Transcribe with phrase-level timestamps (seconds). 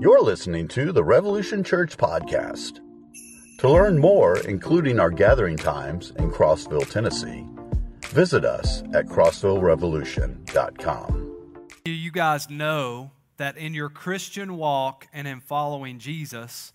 [0.00, 2.78] You're listening to the Revolution Church Podcast.
[3.58, 7.44] To learn more, including our gathering times in Crossville, Tennessee,
[8.06, 11.48] visit us at crossvillerevolution.com.
[11.84, 16.72] You guys know that in your Christian walk and in following Jesus,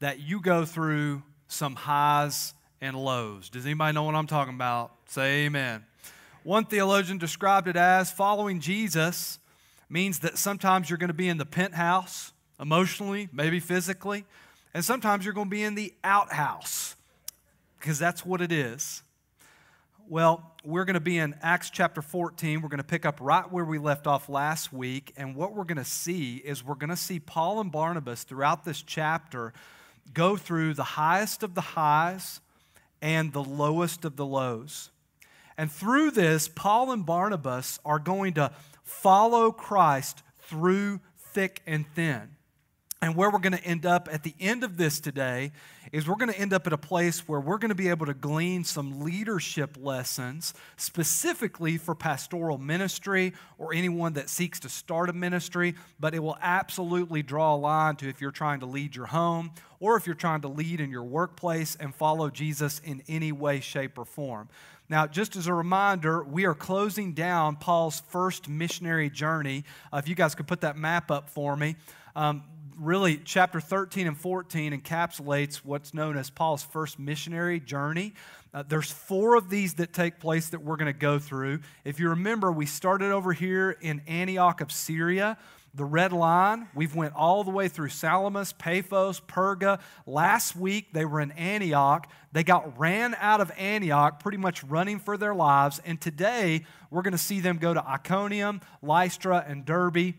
[0.00, 3.48] that you go through some highs and lows.
[3.48, 4.92] Does anybody know what I'm talking about?
[5.06, 5.86] Say amen.
[6.42, 9.38] One theologian described it as following Jesus
[9.88, 14.24] means that sometimes you're going to be in the penthouse emotionally, maybe physically,
[14.74, 16.96] and sometimes you're going to be in the outhouse
[17.78, 19.02] because that's what it is.
[20.08, 22.62] Well, we're going to be in Acts chapter 14.
[22.62, 25.12] We're going to pick up right where we left off last week.
[25.16, 28.64] And what we're going to see is we're going to see Paul and Barnabas throughout
[28.64, 29.52] this chapter
[30.14, 32.40] go through the highest of the highs
[33.02, 34.90] and the lowest of the lows.
[35.58, 38.50] And through this, Paul and Barnabas are going to
[38.84, 42.30] follow Christ through thick and thin.
[43.00, 45.52] And where we're going to end up at the end of this today
[45.92, 48.06] is we're going to end up at a place where we're going to be able
[48.06, 55.08] to glean some leadership lessons specifically for pastoral ministry or anyone that seeks to start
[55.08, 58.96] a ministry, but it will absolutely draw a line to if you're trying to lead
[58.96, 63.00] your home or if you're trying to lead in your workplace and follow Jesus in
[63.06, 64.48] any way, shape, or form.
[64.88, 69.64] Now, just as a reminder, we are closing down Paul's first missionary journey.
[69.92, 71.76] Uh, if you guys could put that map up for me.
[72.16, 72.42] Um,
[72.78, 78.14] really, chapter 13 and 14 encapsulates what's known as Paul's first missionary journey.
[78.54, 81.60] Uh, there's four of these that take place that we're going to go through.
[81.84, 85.36] If you remember, we started over here in Antioch of Syria.
[85.74, 89.80] The red line we've went all the way through salamis paphos perga.
[90.06, 92.10] Last week they were in antioch.
[92.32, 95.80] They got ran out of antioch pretty much running for their lives.
[95.84, 100.14] And today we're going to see them go to iconium lystra and derbe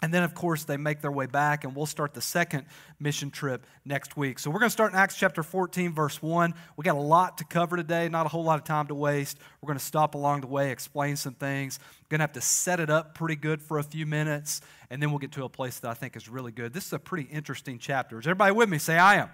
[0.00, 2.66] and then, of course, they make their way back, and we'll start the second
[3.00, 4.38] mission trip next week.
[4.38, 6.54] So, we're going to start in Acts chapter 14, verse 1.
[6.76, 9.38] We got a lot to cover today, not a whole lot of time to waste.
[9.60, 11.80] We're going to stop along the way, explain some things.
[12.10, 15.10] Going to have to set it up pretty good for a few minutes, and then
[15.10, 16.72] we'll get to a place that I think is really good.
[16.72, 18.20] This is a pretty interesting chapter.
[18.20, 18.78] Is everybody with me?
[18.78, 19.30] Say, I am.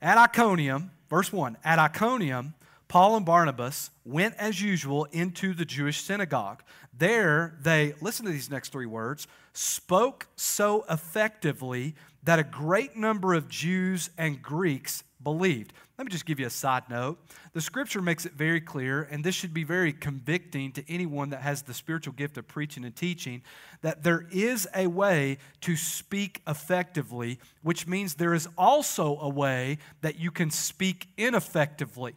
[0.00, 2.54] At Iconium, verse 1, at Iconium,
[2.88, 6.62] Paul and Barnabas went as usual into the Jewish synagogue.
[6.96, 13.34] There, they, listen to these next three words, spoke so effectively that a great number
[13.34, 15.72] of Jews and Greeks believed.
[15.98, 17.18] Let me just give you a side note.
[17.52, 21.40] The scripture makes it very clear, and this should be very convicting to anyone that
[21.40, 23.42] has the spiritual gift of preaching and teaching,
[23.80, 29.78] that there is a way to speak effectively, which means there is also a way
[30.02, 32.14] that you can speak ineffectively.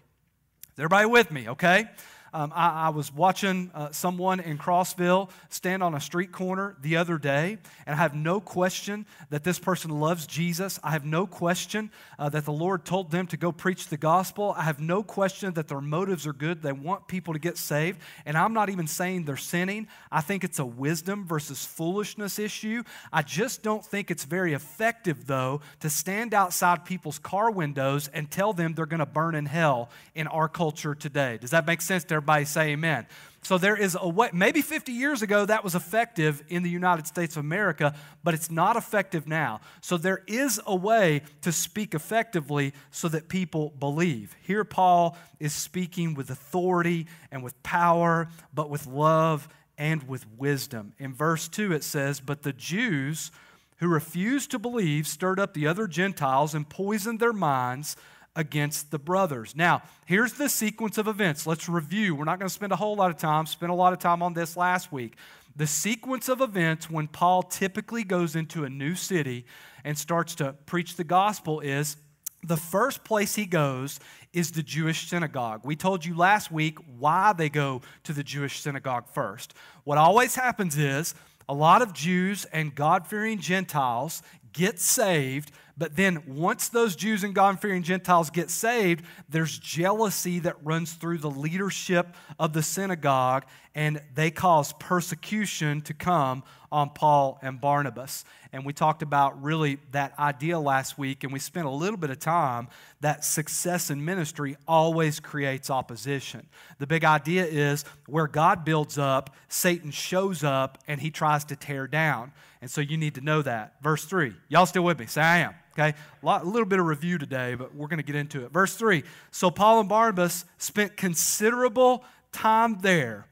[0.80, 1.90] Everybody with me, okay?
[2.34, 6.98] Um, I, I, was watching uh, someone in Crossville stand on a street corner the
[6.98, 10.80] other day, and I have no question that this person loves Jesus.
[10.84, 14.54] I have no question uh, that the Lord told them to go preach the gospel.
[14.58, 16.62] I have no question that their motives are good.
[16.62, 18.00] They want people to get saved.
[18.26, 19.88] And I'm not even saying they're sinning.
[20.12, 22.84] I think it's a wisdom versus foolishness issue.
[23.12, 28.30] I just don't think it's very effective, though, to stand outside people's car windows and
[28.30, 31.38] tell them they're going to burn in hell in our culture today.
[31.40, 33.07] Does that make sense to Everybody say amen.
[33.44, 37.07] So there is a way, maybe 50 years ago that was effective in the United
[37.07, 39.62] States of America, but it's not effective now.
[39.80, 44.35] So there is a way to speak effectively so that people believe.
[44.41, 49.47] Here, Paul is speaking with authority and with power, but with love
[49.78, 50.91] and with wisdom.
[51.00, 53.31] In verse 2, it says, But the Jews
[53.78, 57.96] who refused to believe stirred up the other Gentiles and poisoned their minds
[58.36, 59.56] against the brothers.
[59.56, 61.48] Now, here's the sequence of events.
[61.48, 62.16] Let's review.
[62.16, 64.22] We're not going to spend a whole lot of time, spent a lot of time
[64.22, 65.16] on this last week.
[65.56, 69.46] The sequence of events when Paul typically goes into a new city
[69.84, 71.98] and starts to preach the gospel is
[72.44, 74.00] the first place he goes
[74.32, 75.62] is the Jewish synagogue.
[75.64, 79.54] We told you last week why they go to the Jewish synagogue first.
[79.84, 81.16] What always happens is
[81.50, 84.22] a lot of Jews and God fearing Gentiles
[84.54, 90.40] get saved but then once those Jews and God fearing Gentiles get saved, there's jealousy
[90.40, 96.90] that runs through the leadership of the synagogue, and they cause persecution to come on
[96.90, 98.26] Paul and Barnabas.
[98.52, 102.10] And we talked about really that idea last week, and we spent a little bit
[102.10, 102.68] of time
[103.00, 106.46] that success in ministry always creates opposition.
[106.80, 111.56] The big idea is where God builds up, Satan shows up and he tries to
[111.56, 112.34] tear down.
[112.62, 113.82] And so you need to know that.
[113.82, 114.34] Verse 3.
[114.50, 115.06] Y'all still with me?
[115.06, 115.54] Say, I am.
[115.74, 115.95] Okay?
[116.24, 118.51] A, little bit of review today, but we're going to get into it.
[118.51, 123.25] Verse 3 So Paul and Barnabas spent considerable time there,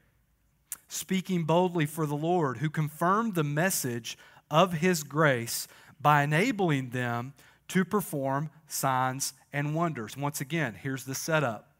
[0.88, 4.16] speaking boldly for the Lord, who confirmed the message
[4.50, 5.68] of his grace
[6.00, 7.34] by enabling them
[7.68, 10.16] to perform signs and wonders.
[10.16, 11.72] Once again, here's the setup.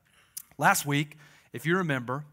[0.59, 1.17] Last week,
[1.53, 2.25] if you remember,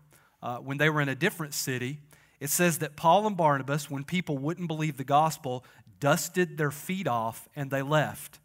[0.41, 1.99] uh, when they were in a different city,
[2.39, 5.63] it says that Paul and Barnabas, when people wouldn't believe the gospel,
[5.99, 8.39] dusted their feet off and they left.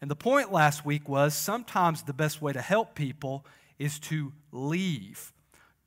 [0.00, 3.46] And the point last week was sometimes the best way to help people
[3.78, 5.32] is to leave.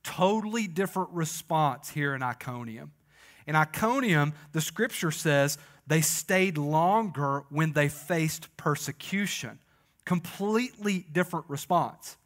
[0.02, 2.92] Totally different response here in Iconium.
[3.46, 5.56] In Iconium, the scripture says
[5.86, 9.58] they stayed longer when they faced persecution.
[10.04, 12.16] Completely different response.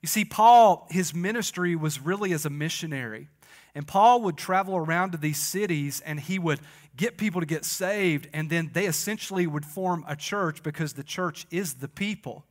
[0.00, 3.28] You see, Paul, his ministry was really as a missionary.
[3.74, 6.60] And Paul would travel around to these cities and he would
[6.98, 11.04] get people to get saved, and then they essentially would form a church because the
[11.04, 12.44] church is the people.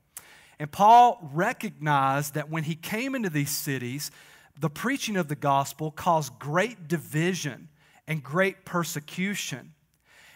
[0.57, 4.09] And Paul recognized that when he came into these cities,
[4.59, 7.67] the preaching of the gospel caused great division
[8.07, 9.73] and great persecution.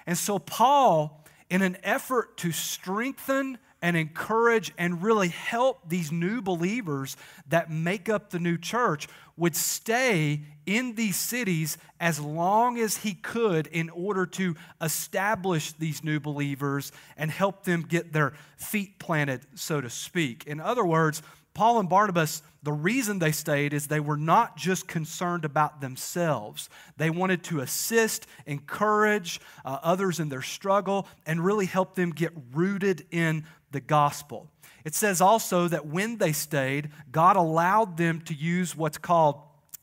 [0.06, 1.21] And so, Paul,
[1.52, 7.18] in an effort to strengthen and encourage and really help these new believers
[7.50, 13.14] that make up the new church, would stay in these cities as long as he
[13.14, 19.46] could in order to establish these new believers and help them get their feet planted,
[19.56, 20.46] so to speak.
[20.46, 21.22] In other words,
[21.54, 26.70] Paul and Barnabas, the reason they stayed is they were not just concerned about themselves.
[26.98, 32.32] They wanted to assist, encourage uh, others in their struggle, and really help them get
[32.54, 34.50] rooted in the gospel.
[34.86, 39.42] It says also that when they stayed, God allowed them to use what's called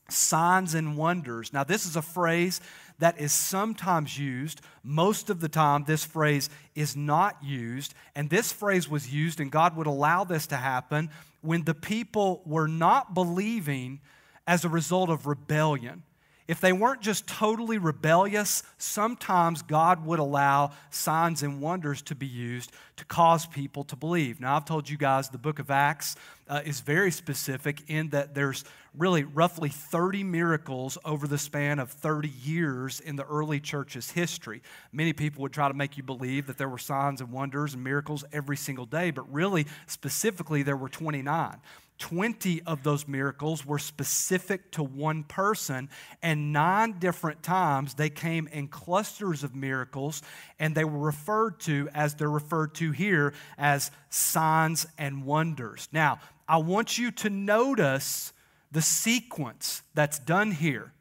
[0.09, 1.53] signs and wonders.
[1.53, 2.61] Now, this is a phrase
[2.99, 4.61] that is sometimes used.
[4.83, 7.93] Most of the time, this phrase is not used.
[8.15, 11.09] And this phrase was used, and God would allow this to happen
[11.41, 14.01] when the people were not believing
[14.47, 16.03] as a result of rebellion.
[16.49, 22.25] If they weren't just totally rebellious, sometimes God would allow signs and wonders to be
[22.25, 24.39] used to cause people to believe.
[24.39, 26.15] Now, I've told you guys the book of Acts
[26.47, 28.63] uh, is very specific in that there's
[28.97, 34.63] really roughly 30 miracles over the span of 30 years in the early church's history.
[34.91, 37.83] Many people would try to make you believe that there were signs and wonders and
[37.83, 41.57] miracles every single day, but really, specifically, there were 29.
[41.99, 45.89] 20 of those miracles were specific to one person,
[46.23, 50.23] and nine different times they came in clusters of miracles,
[50.57, 55.89] and they were referred to as they're referred to here as signs and wonders.
[55.91, 58.33] Now, I want you to notice
[58.71, 60.93] the sequence that's done here.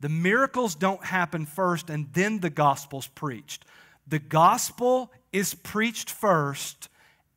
[0.00, 3.64] The miracles don't happen first, and then the gospel's preached.
[4.06, 6.88] The gospel is preached first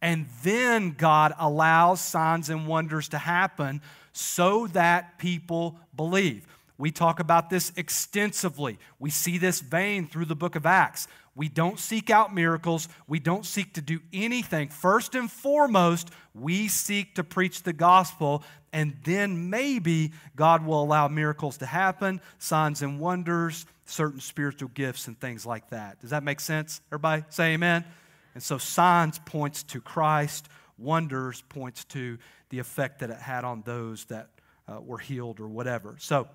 [0.02, 3.82] and then God allows signs and wonders to happen
[4.14, 6.46] so that people believe.
[6.78, 8.80] We talk about this extensively.
[9.00, 11.08] We see this vein through the book of Acts.
[11.36, 12.88] We don't seek out miracles.
[13.08, 14.70] We don't seek to do anything.
[14.70, 21.10] First and foremost, we seek to preach the gospel, and then maybe God will allow
[21.10, 26.00] miracles to happen, signs and wonders, certain spiritual gifts, and things like that.
[26.00, 26.82] Does that make sense?
[26.92, 27.84] Everybody say amen.
[28.40, 30.48] And so signs points to Christ,
[30.78, 34.30] wonders points to the effect that it had on those that
[34.66, 35.98] uh, were healed or whatever.
[36.00, 36.30] So,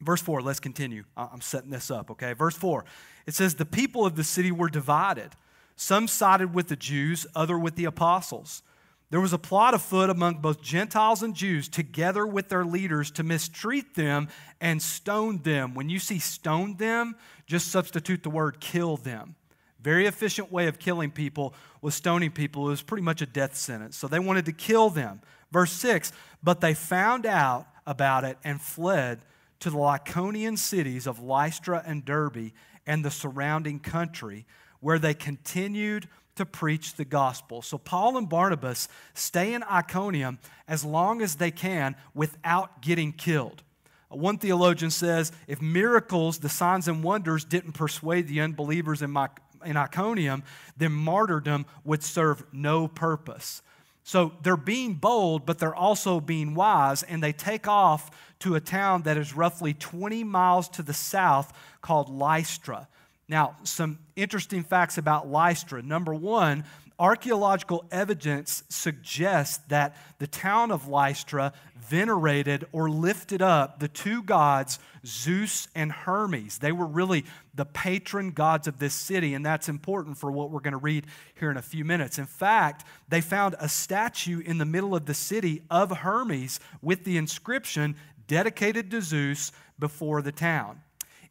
[0.00, 1.04] verse 4, let's continue.
[1.14, 2.32] I'm setting this up, okay?
[2.32, 2.86] Verse 4,
[3.26, 5.32] it says, The people of the city were divided.
[5.76, 8.62] Some sided with the Jews, other with the apostles.
[9.10, 13.22] There was a plot afoot among both Gentiles and Jews, together with their leaders, to
[13.22, 14.28] mistreat them
[14.58, 15.74] and stone them.
[15.74, 19.34] When you see stone them, just substitute the word kill them.
[19.82, 22.66] Very efficient way of killing people was stoning people.
[22.66, 23.96] It was pretty much a death sentence.
[23.96, 25.20] So they wanted to kill them.
[25.50, 26.12] Verse 6
[26.42, 29.20] But they found out about it and fled
[29.60, 32.52] to the Lycaonian cities of Lystra and Derbe
[32.86, 34.46] and the surrounding country,
[34.80, 37.62] where they continued to preach the gospel.
[37.62, 43.62] So Paul and Barnabas stay in Iconium as long as they can without getting killed.
[44.08, 49.28] One theologian says if miracles, the signs and wonders, didn't persuade the unbelievers in my,
[49.64, 50.42] in Iconium,
[50.76, 53.62] then martyrdom would serve no purpose.
[54.04, 58.60] So they're being bold, but they're also being wise, and they take off to a
[58.60, 62.88] town that is roughly 20 miles to the south called Lystra.
[63.28, 65.82] Now, some interesting facts about Lystra.
[65.82, 66.64] Number one,
[66.98, 74.78] archaeological evidence suggests that the town of Lystra venerated or lifted up the two gods,
[75.04, 76.58] Zeus and Hermes.
[76.58, 77.24] They were really
[77.54, 81.06] the patron gods of this city, and that's important for what we're going to read
[81.38, 82.18] here in a few minutes.
[82.18, 87.04] In fact, they found a statue in the middle of the city of Hermes with
[87.04, 87.96] the inscription
[88.26, 90.80] dedicated to Zeus before the town.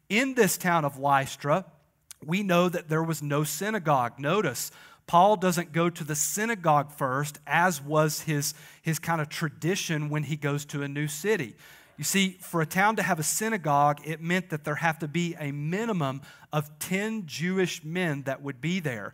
[0.08, 1.64] In this town of Lystra,
[2.24, 4.18] we know that there was no synagogue.
[4.18, 4.70] Notice,
[5.12, 10.22] Paul doesn't go to the synagogue first, as was his, his kind of tradition when
[10.22, 11.54] he goes to a new city.
[11.98, 15.08] You see, for a town to have a synagogue, it meant that there have to
[15.08, 19.12] be a minimum of 10 Jewish men that would be there.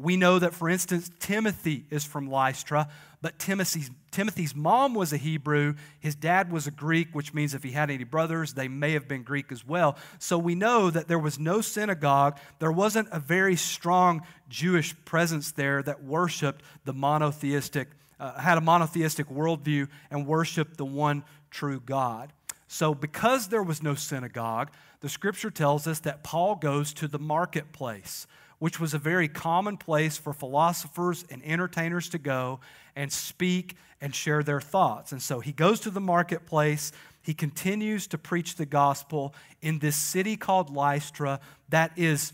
[0.00, 2.88] We know that, for instance, Timothy is from Lystra,
[3.20, 5.74] but Timothy's, Timothy's mom was a Hebrew.
[5.98, 9.08] His dad was a Greek, which means if he had any brothers, they may have
[9.08, 9.96] been Greek as well.
[10.18, 12.38] So we know that there was no synagogue.
[12.60, 17.88] There wasn't a very strong Jewish presence there that worshiped the monotheistic,
[18.20, 22.32] uh, had a monotheistic worldview and worshiped the one true God.
[22.68, 27.18] So, because there was no synagogue, the scripture tells us that Paul goes to the
[27.18, 28.26] marketplace
[28.58, 32.60] which was a very common place for philosophers and entertainers to go
[32.96, 35.12] and speak and share their thoughts.
[35.12, 36.92] And so he goes to the marketplace.
[37.22, 42.32] He continues to preach the gospel in this city called Lystra that is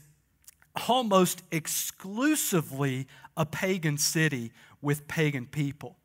[0.89, 5.97] almost exclusively a pagan city with pagan people.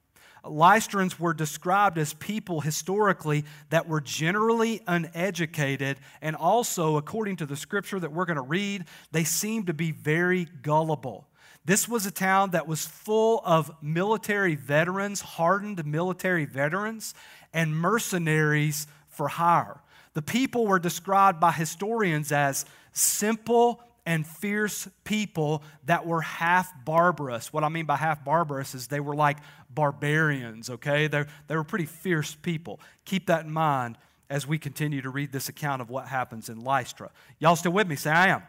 [0.43, 7.55] Lystrans were described as people historically that were generally uneducated, and also, according to the
[7.55, 11.27] scripture that we're going to read, they seemed to be very gullible.
[11.65, 17.13] This was a town that was full of military veterans, hardened military veterans,
[17.53, 19.81] and mercenaries for hire.
[20.13, 27.53] The people were described by historians as simple and fierce people that were half barbarous.
[27.53, 29.37] What I mean by half barbarous is they were like
[29.69, 31.05] barbarians, okay?
[31.05, 32.79] They're, they were pretty fierce people.
[33.05, 36.59] Keep that in mind as we continue to read this account of what happens in
[36.59, 37.11] Lystra.
[37.37, 37.95] Y'all still with me?
[37.95, 38.41] Say, I am.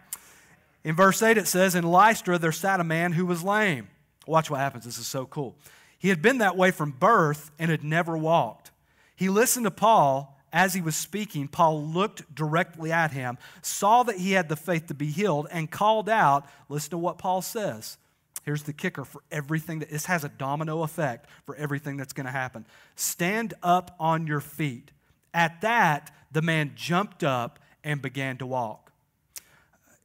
[0.83, 3.89] In verse 8, it says, In Lystra there sat a man who was lame.
[4.27, 4.87] Watch what happens.
[4.87, 5.57] This is so cool.
[5.99, 8.71] He had been that way from birth and had never walked.
[9.15, 14.17] He listened to Paul as he was speaking, Paul looked directly at him, saw that
[14.17, 16.47] he had the faith to be healed, and called out.
[16.69, 17.99] Listen to what Paul says.
[18.43, 22.27] Here's the kicker for everything that this has a domino effect for everything that's going
[22.27, 22.67] to happen.
[22.97, 24.91] Stand up on your feet.
[25.33, 28.93] At that, the man jumped up and began to walk.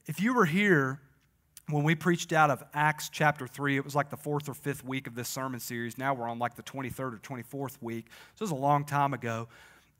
[0.06, 1.00] If you were here
[1.68, 4.84] when we preached out of Acts chapter 3, it was like the fourth or fifth
[4.84, 5.98] week of this sermon series.
[5.98, 8.06] Now we're on like the 23rd or 24th week.
[8.36, 9.48] So it was a long time ago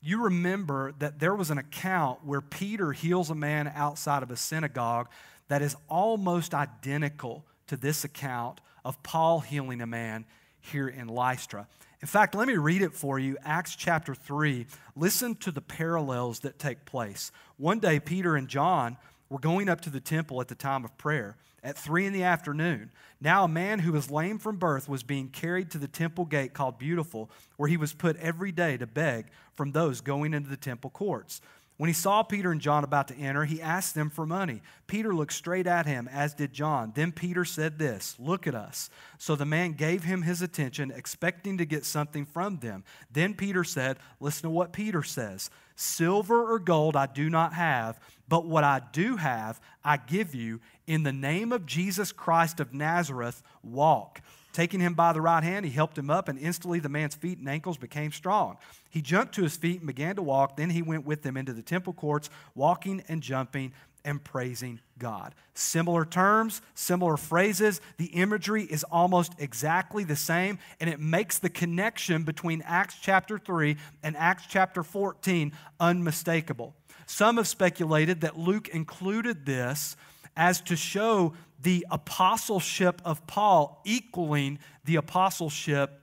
[0.01, 4.37] you remember that there was an account where Peter heals a man outside of a
[4.37, 5.09] synagogue
[5.47, 10.25] that is almost identical to this account of Paul healing a man
[10.59, 11.67] here in Lystra.
[12.01, 14.67] In fact, let me read it for you Acts chapter 3.
[14.95, 17.31] Listen to the parallels that take place.
[17.57, 18.97] One day, Peter and John
[19.29, 21.35] were going up to the temple at the time of prayer
[21.67, 22.89] at three in the afternoon.
[23.19, 26.53] Now, a man who was lame from birth was being carried to the temple gate
[26.53, 30.55] called Beautiful, where he was put every day to beg from those going into the
[30.55, 31.41] temple courts.
[31.75, 34.61] When he saw Peter and John about to enter, he asked them for money.
[34.87, 36.93] Peter looked straight at him, as did John.
[36.95, 38.89] Then Peter said this Look at us.
[39.17, 42.85] So the man gave him his attention, expecting to get something from them.
[43.11, 47.99] Then Peter said, Listen to what Peter says Silver or gold I do not have,
[48.27, 50.59] but what I do have, I give you.
[50.85, 54.21] In the name of Jesus Christ of Nazareth, walk.
[54.53, 57.37] Taking him by the right hand, he helped him up, and instantly the man's feet
[57.37, 58.57] and ankles became strong.
[58.89, 60.57] He jumped to his feet and began to walk.
[60.57, 63.71] Then he went with them into the temple courts, walking and jumping
[64.03, 65.35] and praising God.
[65.53, 67.81] Similar terms, similar phrases.
[67.97, 73.37] The imagery is almost exactly the same, and it makes the connection between Acts chapter
[73.37, 76.73] 3 and Acts chapter 14 unmistakable.
[77.07, 79.95] Some have speculated that Luke included this
[80.35, 86.01] as to show the apostleship of Paul equaling the apostleship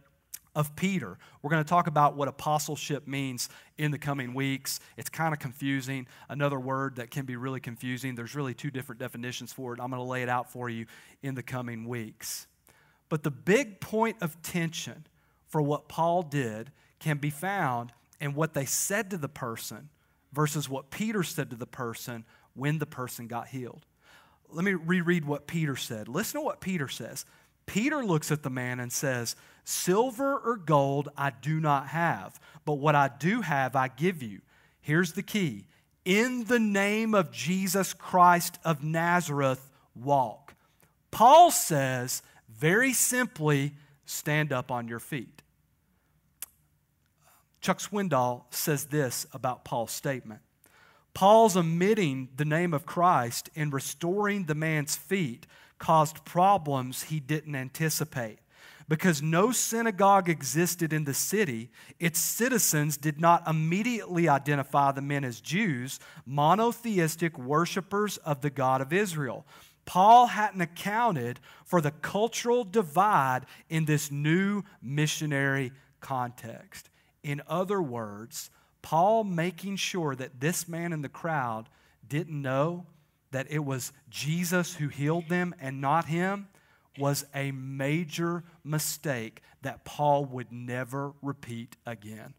[0.57, 1.19] of Peter.
[1.43, 4.81] We're going to talk about what apostleship means in the coming weeks.
[4.97, 6.07] It's kind of confusing.
[6.29, 8.15] Another word that can be really confusing.
[8.15, 9.81] There's really two different definitions for it.
[9.81, 10.87] I'm going to lay it out for you
[11.23, 12.47] in the coming weeks.
[13.11, 15.07] But the big point of tension
[15.49, 19.91] for what Paul did can be found in what they said to the person
[20.35, 22.25] versus what Peter said to the person
[22.55, 23.87] when the person got healed
[24.55, 26.09] let me reread what Peter said.
[26.09, 27.25] Listen to what Peter says.
[27.67, 32.75] Peter looks at the man and says, Silver or gold I do not have, but
[32.75, 34.41] what I do have I give you.
[34.81, 35.67] Here's the key
[36.05, 40.55] In the name of Jesus Christ of Nazareth, walk.
[41.11, 43.73] Paul says, very simply,
[44.05, 45.43] stand up on your feet.
[47.65, 50.43] Chuck Swindoll says this about Paul's statement
[51.15, 55.47] Paul's omitting the name of Christ and restoring the man's feet
[55.79, 58.41] caused problems he didn't anticipate.
[58.87, 65.25] Because no synagogue existed in the city, its citizens did not immediately identify the men
[65.25, 69.47] as Jews, monotheistic worshippers of the God of Israel.
[69.87, 76.91] Paul hadn't accounted for the cultural divide in this new missionary context.
[77.25, 78.51] In other words,
[78.83, 81.69] Paul making sure that this man in the crowd
[82.07, 82.87] didn't know
[83.33, 86.49] that it was Jesus who healed them and not him
[86.99, 92.35] was a major mistake that Paul would never repeat again.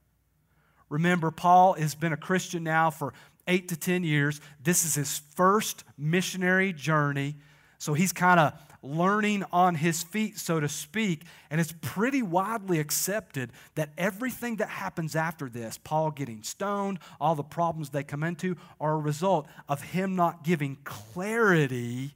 [0.87, 3.13] Remember, Paul has been a Christian now for
[3.47, 4.39] eight to 10 years.
[4.61, 7.35] This is his first missionary journey.
[7.79, 8.53] So he's kind of
[8.85, 11.23] learning on his feet, so to speak.
[11.49, 17.35] And it's pretty widely accepted that everything that happens after this, Paul getting stoned, all
[17.35, 22.15] the problems they come into, are a result of him not giving clarity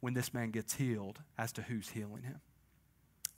[0.00, 2.40] when this man gets healed as to who's healing him.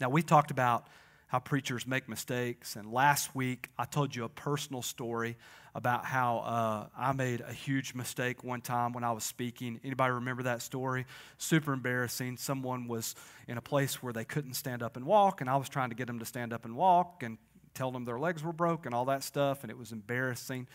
[0.01, 0.87] Now, we talked about
[1.33, 5.39] how preachers make mistakes, and last week I told you a personal story
[5.75, 9.81] about how uh, I made a huge mistake one time when I was speaking.
[9.83, 11.07] Anybody remember that story?
[11.39, 12.37] Super embarrassing.
[12.37, 13.15] Someone was
[13.49, 15.97] in a place where they couldn't stand up and walk, and I was trying to
[15.97, 17.39] get them to stand up and walk and
[17.73, 20.69] tell them their legs were broke and all that stuff, and it was embarrassing.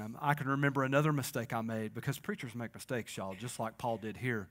[0.00, 3.76] Um, I can remember another mistake I made because preachers make mistakes, y'all, just like
[3.76, 4.46] Paul did here.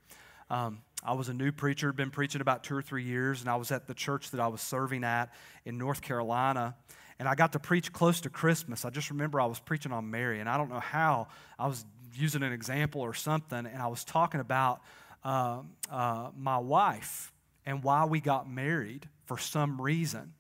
[0.50, 3.56] Um, I was a new preacher, been preaching about two or three years, and I
[3.56, 5.32] was at the church that I was serving at
[5.66, 6.76] in North Carolina
[7.20, 8.86] and I got to preach close to Christmas.
[8.86, 11.86] I just remember I was preaching on Mary, and I don't know how I was
[12.14, 14.82] using an example or something, and I was talking about
[15.24, 17.32] uh, uh, my wife
[17.66, 20.34] and why we got married for some reason.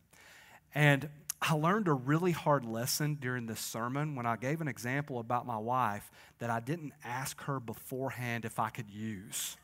[0.74, 1.10] And
[1.42, 5.46] I learned a really hard lesson during this sermon when I gave an example about
[5.46, 6.10] my wife
[6.40, 9.58] that I didn't ask her beforehand if I could use.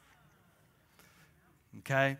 [1.79, 2.17] Okay?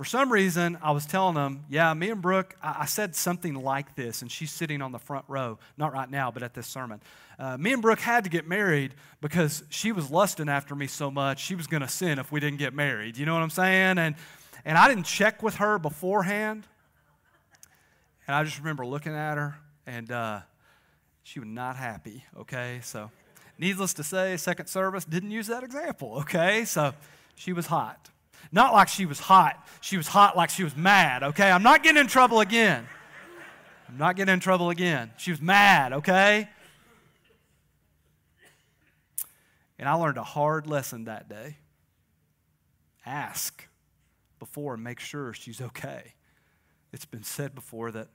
[0.00, 3.52] For some reason, I was telling them, yeah, me and Brooke, I, I, said something
[3.52, 6.66] like this, and she's sitting on the front row, not right now, but at this
[6.66, 7.02] sermon.
[7.38, 11.10] Uh, me and Brooke had to get married because she was lusting after me so
[11.10, 13.18] much, she was going to sin if we didn't get married.
[13.18, 13.98] You know what I'm saying?
[13.98, 14.14] And,
[14.64, 16.66] and I didn't check with her beforehand.
[18.26, 20.40] And I just remember looking at her, and uh,
[21.24, 22.80] she was not happy, okay?
[22.82, 23.10] So,
[23.58, 26.64] needless to say, second service didn't use that example, okay?
[26.64, 26.94] So,
[27.34, 28.08] she was hot.
[28.52, 29.66] Not like she was hot.
[29.80, 31.50] She was hot like she was mad, okay?
[31.50, 32.86] I'm not getting in trouble again.
[33.88, 35.10] I'm not getting in trouble again.
[35.16, 36.48] She was mad, okay?
[39.78, 41.56] And I learned a hard lesson that day.
[43.06, 43.66] Ask
[44.38, 46.14] before and make sure she's okay.
[46.92, 48.08] It's been said before that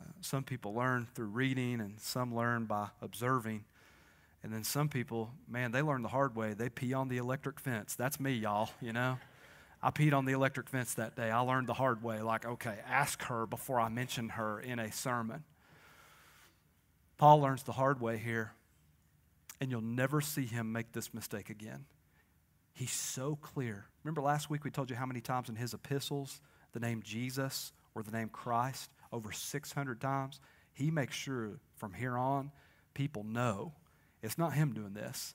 [0.00, 3.64] uh, some people learn through reading and some learn by observing.
[4.44, 6.52] And then some people, man, they learn the hard way.
[6.52, 7.94] They pee on the electric fence.
[7.94, 9.16] That's me, y'all, you know?
[9.82, 11.30] I peed on the electric fence that day.
[11.30, 14.92] I learned the hard way like, okay, ask her before I mention her in a
[14.92, 15.44] sermon.
[17.16, 18.52] Paul learns the hard way here,
[19.62, 21.86] and you'll never see him make this mistake again.
[22.74, 23.86] He's so clear.
[24.02, 27.72] Remember last week we told you how many times in his epistles the name Jesus
[27.94, 28.90] or the name Christ?
[29.10, 30.38] Over 600 times.
[30.74, 32.52] He makes sure from here on
[32.92, 33.72] people know
[34.24, 35.34] it's not him doing this,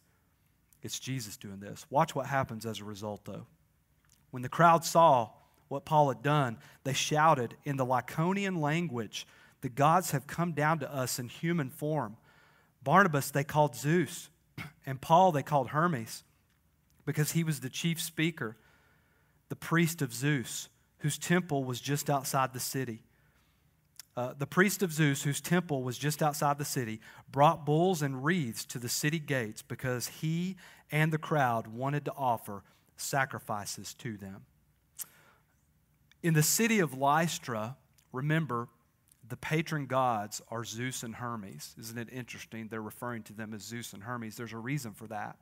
[0.81, 1.85] it's Jesus doing this.
[1.89, 3.45] Watch what happens as a result, though.
[4.31, 5.29] When the crowd saw
[5.67, 9.27] what Paul had done, they shouted in the Lycaonian language,
[9.61, 12.17] The gods have come down to us in human form.
[12.83, 14.29] Barnabas they called Zeus,
[14.85, 16.23] and Paul they called Hermes,
[17.05, 18.57] because he was the chief speaker,
[19.49, 23.03] the priest of Zeus, whose temple was just outside the city.
[24.19, 26.99] Uh, the priest of Zeus, whose temple was just outside the city,
[27.31, 30.57] brought bulls and wreaths to the city gates because he
[30.91, 32.63] and the crowd wanted to offer
[32.97, 34.41] sacrifices to them.
[36.21, 37.77] In the city of Lystra,
[38.11, 38.67] remember,
[39.25, 41.73] the patron gods are Zeus and Hermes.
[41.79, 42.67] Isn't it interesting?
[42.67, 44.35] They're referring to them as Zeus and Hermes.
[44.35, 45.37] There's a reason for that.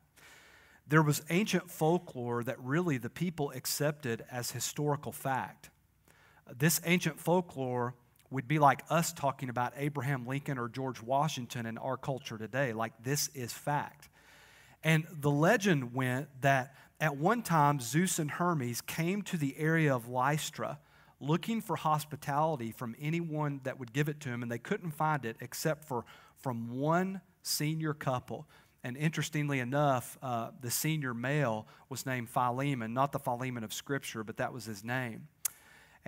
[0.87, 5.71] There was ancient folklore that really the people accepted as historical fact.
[6.55, 7.95] This ancient folklore
[8.29, 12.73] would be like us talking about Abraham Lincoln or George Washington in our culture today.
[12.73, 14.09] Like, this is fact.
[14.83, 19.93] And the legend went that at one time, Zeus and Hermes came to the area
[19.93, 20.79] of Lystra
[21.19, 25.25] looking for hospitality from anyone that would give it to them, and they couldn't find
[25.25, 26.05] it except for
[26.37, 28.47] from one senior couple.
[28.83, 34.23] And interestingly enough, uh, the senior male was named Philemon, not the Philemon of Scripture,
[34.23, 35.27] but that was his name.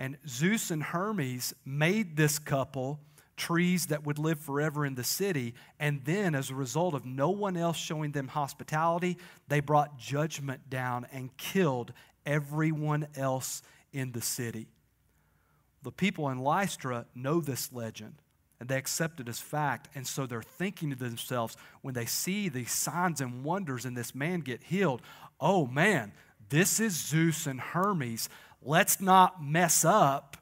[0.00, 3.00] And Zeus and Hermes made this couple
[3.36, 5.52] trees that would live forever in the city.
[5.78, 10.70] And then, as a result of no one else showing them hospitality, they brought judgment
[10.70, 11.92] down and killed
[12.24, 13.60] everyone else
[13.92, 14.68] in the city.
[15.82, 18.14] The people in Lystra know this legend
[18.58, 19.90] and they accept it as fact.
[19.94, 24.14] And so they're thinking to themselves when they see these signs and wonders and this
[24.14, 25.02] man get healed,
[25.38, 26.12] oh man,
[26.50, 28.28] this is Zeus and Hermes.
[28.62, 30.36] Let's not mess up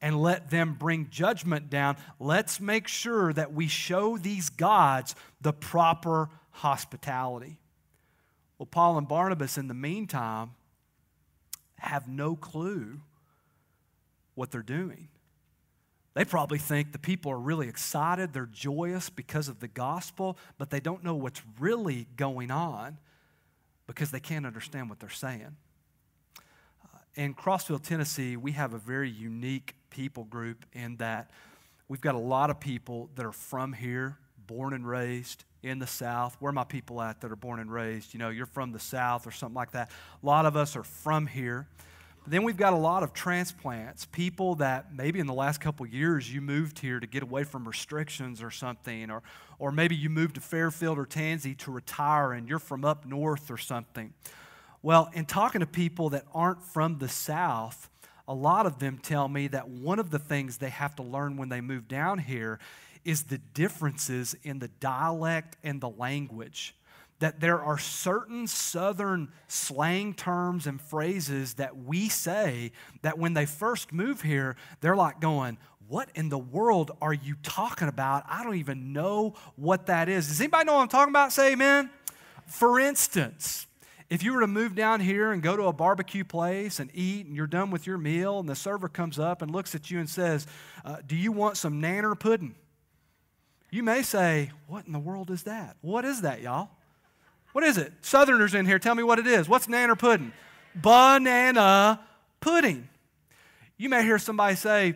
[0.00, 1.96] and let them bring judgment down.
[2.20, 7.58] Let's make sure that we show these gods the proper hospitality.
[8.58, 10.52] Well, Paul and Barnabas, in the meantime,
[11.78, 13.00] have no clue
[14.34, 15.08] what they're doing.
[16.14, 20.70] They probably think the people are really excited, they're joyous because of the gospel, but
[20.70, 22.98] they don't know what's really going on
[23.86, 25.56] because they can't understand what they're saying.
[27.16, 31.30] In Crossville, Tennessee, we have a very unique people group in that
[31.86, 35.86] we've got a lot of people that are from here, born and raised in the
[35.86, 36.36] South.
[36.40, 38.14] Where are my people at that are born and raised?
[38.14, 39.92] You know, you're from the South or something like that.
[40.24, 41.68] A lot of us are from here.
[42.24, 45.86] But then we've got a lot of transplants, people that maybe in the last couple
[45.86, 49.22] years you moved here to get away from restrictions or something, or,
[49.60, 53.52] or maybe you moved to Fairfield or Tansi to retire and you're from up north
[53.52, 54.12] or something.
[54.84, 57.88] Well, in talking to people that aren't from the South,
[58.28, 61.38] a lot of them tell me that one of the things they have to learn
[61.38, 62.58] when they move down here
[63.02, 66.76] is the differences in the dialect and the language
[67.20, 72.70] that there are certain southern slang terms and phrases that we say
[73.00, 75.56] that when they first move here, they're like going,
[75.88, 78.24] What in the world are you talking about?
[78.28, 80.28] I don't even know what that is.
[80.28, 81.32] Does anybody know what I'm talking about?
[81.32, 81.88] Say amen.
[82.46, 83.66] For instance,
[84.10, 87.26] if you were to move down here and go to a barbecue place and eat
[87.26, 89.98] and you're done with your meal and the server comes up and looks at you
[89.98, 90.46] and says,
[90.84, 92.54] uh, Do you want some nanner pudding?
[93.70, 95.76] You may say, What in the world is that?
[95.80, 96.68] What is that, y'all?
[97.52, 97.92] What is it?
[98.02, 99.48] Southerners in here, tell me what it is.
[99.48, 100.32] What's nanner pudding?
[100.74, 102.00] Banana
[102.40, 102.88] pudding.
[103.76, 104.94] You may hear somebody say,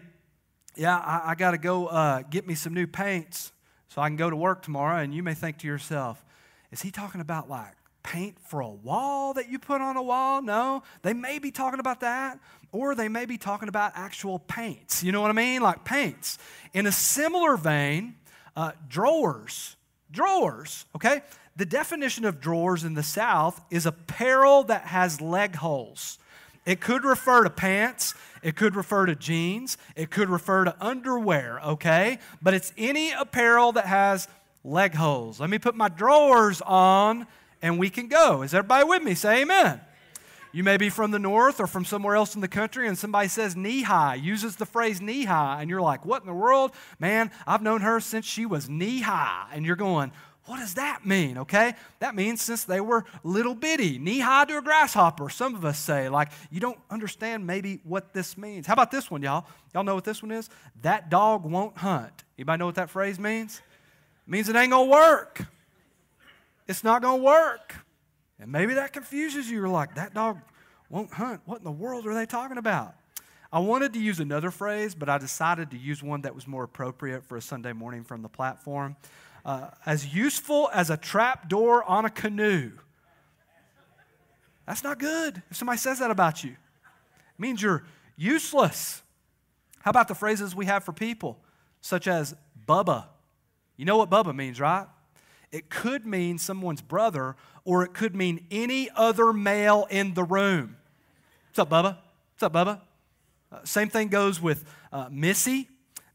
[0.77, 3.53] Yeah, I, I got to go uh, get me some new paints
[3.89, 4.99] so I can go to work tomorrow.
[4.99, 6.23] And you may think to yourself,
[6.71, 7.78] Is he talking about like
[8.09, 10.41] paint for a wall that you put on a wall?
[10.41, 12.39] No, they may be talking about that,
[12.73, 15.05] or they may be talking about actual paints.
[15.05, 15.61] You know what I mean?
[15.61, 16.39] Like paints.
[16.73, 18.15] In a similar vein,
[18.57, 19.77] uh, drawers.
[20.11, 21.23] Drawers, okay?
[21.57, 26.19] The definition of drawers in the South is apparel that has leg holes.
[26.65, 31.61] It could refer to pants, it could refer to jeans, it could refer to underwear,
[31.61, 32.21] okay?
[32.41, 34.29] But it's any apparel that has
[34.65, 35.41] leg holes.
[35.41, 37.27] Let me put my drawers on
[37.63, 38.43] and we can go.
[38.43, 39.15] Is everybody with me?
[39.15, 39.81] Say amen.
[40.51, 43.29] You may be from the north or from somewhere else in the country, and somebody
[43.29, 46.73] says knee high, uses the phrase knee high, and you're like, What in the world?
[46.99, 49.47] Man, I've known her since she was knee high.
[49.53, 50.11] And you're going,
[50.49, 51.37] what does that mean?
[51.37, 51.75] Okay?
[51.99, 55.79] That means since they were little bitty, knee high to a grasshopper, some of us
[55.79, 56.09] say.
[56.09, 58.67] Like, you don't understand maybe what this means.
[58.67, 59.45] How about this one, y'all?
[59.75, 60.49] Y'all know what this one is?
[60.81, 62.25] That dog won't hunt.
[62.39, 63.61] Anybody know what that phrase means?
[64.27, 65.45] It means it ain't gonna work.
[66.69, 67.75] It's not gonna work.
[68.39, 69.57] And maybe that confuses you.
[69.59, 70.39] You're like, that dog
[70.89, 71.41] won't hunt.
[71.45, 72.95] What in the world are they talking about?
[73.53, 76.65] I wanted to use another phrase, but I decided to use one that was more
[76.65, 78.97] appropriate for a Sunday morning from the platform
[79.45, 82.73] uh, as useful as a trap door on a canoe.
[84.67, 86.51] That's not good if somebody says that about you.
[86.51, 87.85] It means you're
[88.17, 89.03] useless.
[89.81, 91.39] How about the phrases we have for people,
[91.81, 92.35] such as
[92.67, 93.07] Bubba?
[93.79, 94.87] You know what Bubba means, right?
[95.51, 100.77] It could mean someone's brother, or it could mean any other male in the room.
[101.49, 101.97] What's up, Bubba?
[102.35, 102.81] What's up, Bubba?
[103.51, 105.69] Uh, same thing goes with uh, Missy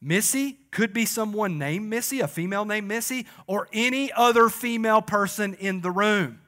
[0.04, 5.54] Missy could be someone named Missy, a female named Missy, or any other female person
[5.54, 6.41] in the room.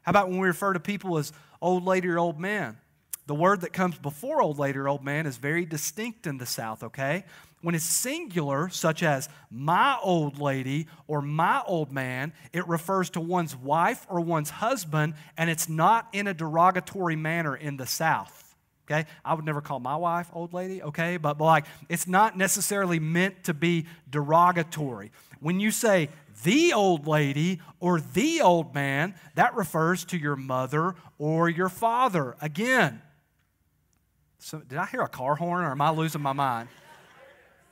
[0.00, 2.78] How about when we refer to people as old lady or old man?
[3.26, 6.46] The word that comes before old lady or old man is very distinct in the
[6.46, 7.24] South, okay?
[7.66, 13.20] When it's singular, such as my old lady or my old man, it refers to
[13.20, 18.44] one's wife or one's husband, and it's not in a derogatory manner in the South
[18.88, 19.04] okay?
[19.24, 21.16] I would never call my wife old lady, okay?
[21.16, 25.10] But, but like, it's not necessarily meant to be derogatory.
[25.40, 26.08] When you say
[26.44, 32.36] the old lady or the old man, that refers to your mother or your father.
[32.40, 33.02] Again,
[34.38, 36.68] so did I hear a car horn or am I losing my mind?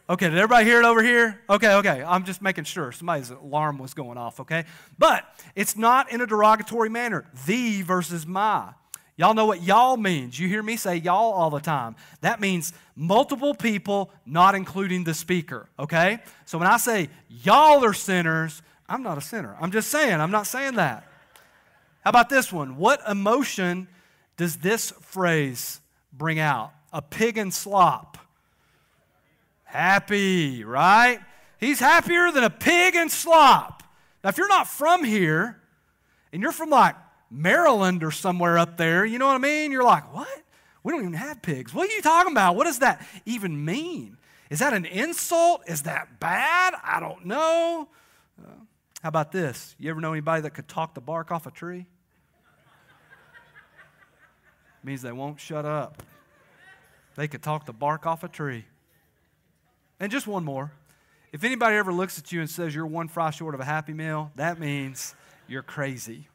[0.07, 1.41] Okay, did everybody hear it over here?
[1.49, 2.05] Okay, okay.
[2.07, 4.65] I'm just making sure somebody's alarm was going off, okay?
[4.99, 7.25] But it's not in a derogatory manner.
[7.47, 8.75] The versus my.
[9.17, 10.39] Y'all know what y'all means.
[10.39, 11.97] You hear me say y'all all the time.
[12.21, 16.19] That means multiple people, not including the speaker, okay?
[16.45, 19.57] So when I say y'all are sinners, I'm not a sinner.
[19.59, 21.09] I'm just saying, I'm not saying that.
[22.03, 22.77] How about this one?
[22.77, 23.89] What emotion
[24.37, 25.81] does this phrase
[26.13, 26.73] bring out?
[26.93, 28.14] A pig and slop.
[29.75, 31.19] Happy, right?
[31.59, 33.83] He's happier than a pig in slop.
[34.23, 35.61] Now, if you're not from here
[36.33, 36.95] and you're from like
[37.31, 39.73] Maryland or somewhere up there, you know what I mean?
[39.73, 40.29] You're like, what?
[40.85, 41.75] We don't even have pigs.
[41.75, 42.57] What are you talking about?
[42.57, 44.17] What does that even mean?
[44.49, 45.63] Is that an insult?
[45.67, 46.75] Is that bad?
[46.85, 47.89] I don't know.
[48.41, 48.51] Uh,
[49.03, 49.75] how about this?
[49.79, 51.87] You ever know anybody that could talk the bark off a tree?
[54.85, 56.03] means they won't shut up.
[57.17, 58.67] They could talk the bark off a tree.
[60.01, 60.73] And just one more.
[61.33, 63.93] If anybody ever looks at you and says you're one fry short of a happy
[63.93, 65.15] meal, that means
[65.49, 66.29] you're crazy.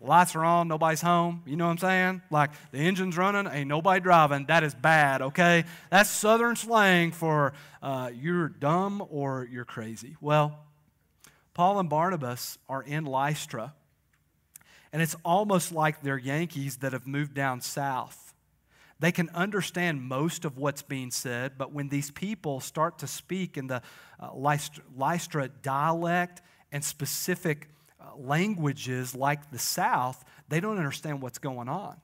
[0.00, 1.42] Lights are on, nobody's home.
[1.46, 2.22] You know what I'm saying?
[2.30, 4.44] Like the engine's running, ain't nobody driving.
[4.46, 5.64] That is bad, okay?
[5.90, 10.16] That's southern slang for uh, you're dumb or you're crazy.
[10.20, 10.58] Well,
[11.54, 13.72] Paul and Barnabas are in Lystra,
[14.92, 18.33] and it's almost like they're Yankees that have moved down south.
[19.04, 23.58] They can understand most of what's being said, but when these people start to speak
[23.58, 23.82] in the
[24.18, 26.40] uh, Lystra, dialect
[26.72, 27.68] and specific
[28.00, 31.98] uh, languages like the South, they don't understand what's going on.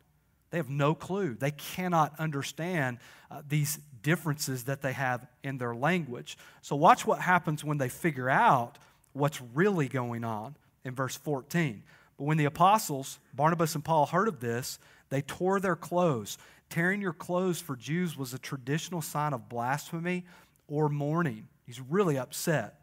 [0.51, 1.37] They have no clue.
[1.37, 2.99] They cannot understand
[3.31, 6.37] uh, these differences that they have in their language.
[6.61, 8.77] So, watch what happens when they figure out
[9.15, 11.83] what's really going on in verse 14.
[12.19, 16.39] But when the apostles, Barnabas and Paul, heard of this, they tore their clothes.
[16.71, 20.25] Tearing your clothes for Jews was a traditional sign of blasphemy
[20.69, 21.49] or mourning.
[21.67, 22.81] He's really upset.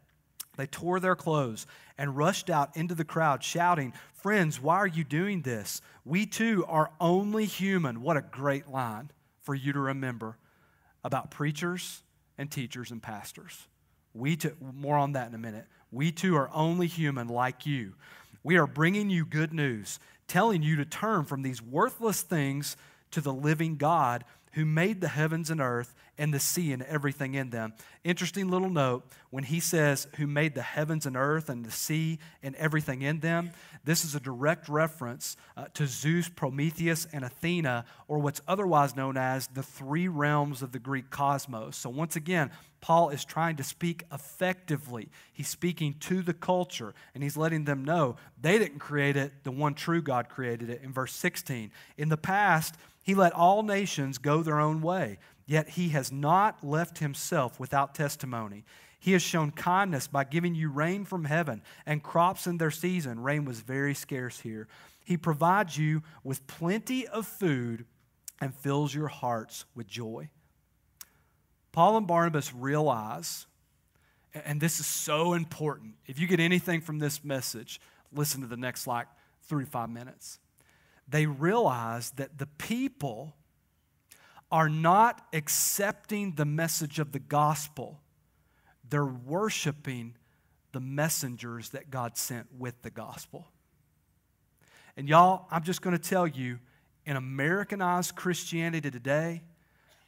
[0.58, 5.04] They tore their clothes and rushed out into the crowd, shouting, Friends, why are you
[5.04, 5.80] doing this?
[6.04, 8.02] We too are only human.
[8.02, 9.10] What a great line
[9.42, 10.36] for you to remember
[11.04, 12.02] about preachers
[12.36, 13.68] and teachers and pastors.
[14.12, 15.66] We too, more on that in a minute.
[15.90, 17.94] We too are only human like you.
[18.42, 22.76] We are bringing you good news, telling you to turn from these worthless things
[23.12, 27.34] to the living God who made the heavens and earth and the sea and everything
[27.34, 27.72] in them.
[28.02, 32.18] Interesting little note when he says, who made the heavens and earth and the sea
[32.42, 33.50] and everything in them,
[33.84, 39.16] this is a direct reference uh, to Zeus, Prometheus, and Athena, or what's otherwise known
[39.16, 41.76] as the three realms of the Greek cosmos.
[41.76, 45.08] So, once again, Paul is trying to speak effectively.
[45.32, 49.50] He's speaking to the culture and he's letting them know they didn't create it, the
[49.50, 50.82] one true God created it.
[50.82, 52.74] In verse 16, in the past,
[53.08, 55.16] he let all nations go their own way,
[55.46, 58.66] yet he has not left himself without testimony.
[59.00, 63.20] He has shown kindness by giving you rain from heaven and crops in their season.
[63.20, 64.68] Rain was very scarce here.
[65.06, 67.86] He provides you with plenty of food
[68.42, 70.28] and fills your hearts with joy.
[71.72, 73.46] Paul and Barnabas realize,
[74.34, 75.94] and this is so important.
[76.06, 77.80] If you get anything from this message,
[78.12, 79.06] listen to the next like
[79.44, 80.40] three to five minutes
[81.08, 83.34] they realize that the people
[84.50, 88.00] are not accepting the message of the gospel,
[88.88, 90.14] they're worshiping
[90.72, 93.46] the messengers that God sent with the gospel.
[94.96, 96.58] And y'all, I'm just going to tell you
[97.04, 99.42] in Americanized Christianity today,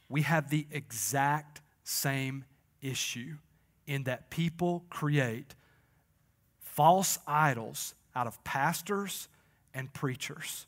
[0.09, 2.45] we have the exact same
[2.81, 3.37] issue
[3.87, 5.55] in that people create
[6.59, 9.27] false idols out of pastors
[9.73, 10.67] and preachers.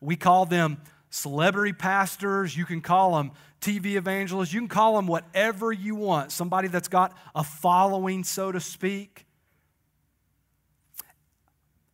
[0.00, 0.78] We call them
[1.10, 2.56] celebrity pastors.
[2.56, 4.52] You can call them TV evangelists.
[4.52, 6.32] You can call them whatever you want.
[6.32, 9.26] Somebody that's got a following, so to speak.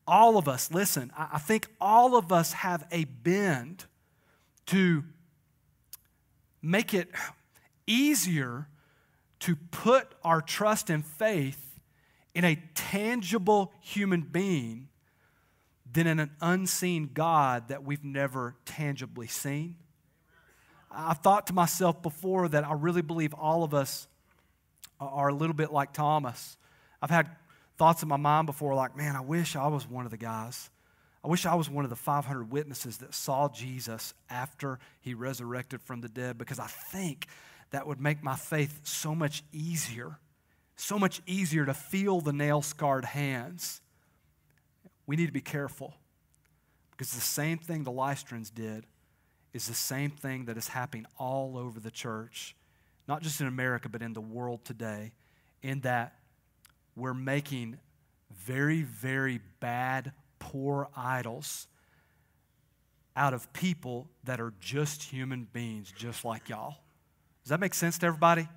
[0.07, 3.85] All of us, listen, I think all of us have a bend
[4.67, 5.05] to
[6.61, 7.09] make it
[7.87, 8.69] easier
[9.41, 11.81] to put our trust and faith
[12.35, 14.89] in a tangible human being
[15.93, 19.77] than in an unseen God that we've never tangibly seen.
[20.91, 24.07] I've thought to myself before that I really believe all of us
[25.01, 26.57] are a little bit like Thomas.
[27.01, 27.29] I've had
[27.77, 30.71] thoughts in my mind before like, man, I wish I was one of the guys.
[31.25, 35.81] I wish I was one of the 500 witnesses that saw Jesus after he resurrected
[35.81, 37.27] from the dead because I think
[37.71, 40.19] that would make my faith so much easier,
[40.77, 43.82] so much easier to feel the nail scarred hands
[45.07, 45.95] we need to be careful
[46.91, 48.87] because the same thing the Lystrans did
[49.53, 52.57] is the same thing that is happening all over the church,
[53.09, 55.13] not just in America, but in the world today,
[55.63, 56.19] in that
[56.97, 57.79] we're making
[58.31, 61.67] very, very bad, poor idols
[63.15, 66.77] out of people that are just human beings, just like y'all.
[67.45, 68.49] Does that make sense to everybody?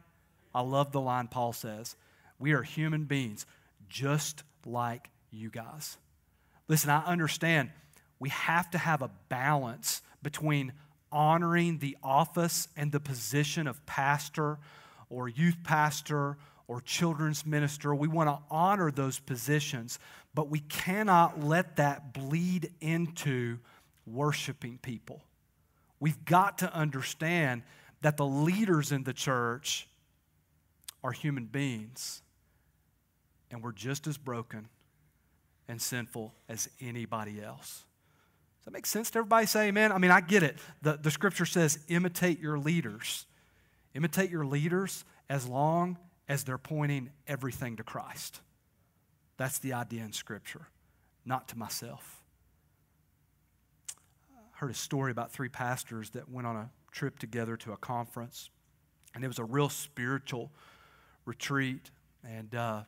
[0.54, 1.96] I love the line Paul says.
[2.40, 3.46] We are human beings,
[3.90, 5.98] just like you guys.
[6.68, 7.72] Listen, I understand
[8.20, 10.74] we have to have a balance between
[11.12, 14.58] honoring the office and the position of pastor
[15.10, 17.94] or youth pastor or children's minister.
[17.94, 20.00] We want to honor those positions,
[20.34, 23.60] but we cannot let that bleed into
[24.08, 25.22] worshiping people.
[26.00, 27.64] We've got to understand
[28.02, 29.88] that the leaders in the church
[31.04, 32.22] are human beings,
[33.52, 34.68] and we're just as broken
[35.68, 37.84] and sinful as anybody else.
[38.60, 39.46] Does that make sense to everybody?
[39.46, 39.92] Say amen.
[39.92, 40.58] I mean, I get it.
[40.82, 43.26] The, the scripture says, imitate your leaders.
[43.94, 45.98] Imitate your leaders as long
[46.28, 48.42] as they're pointing everything to Christ.
[49.38, 50.68] That's the idea in scripture,
[51.26, 52.24] not to myself.
[53.92, 57.78] I heard a story about three pastors that went on a trip together to a
[57.78, 58.50] conference,
[59.14, 60.52] and it was a real spiritual
[61.26, 61.92] retreat.
[62.24, 62.84] And uh,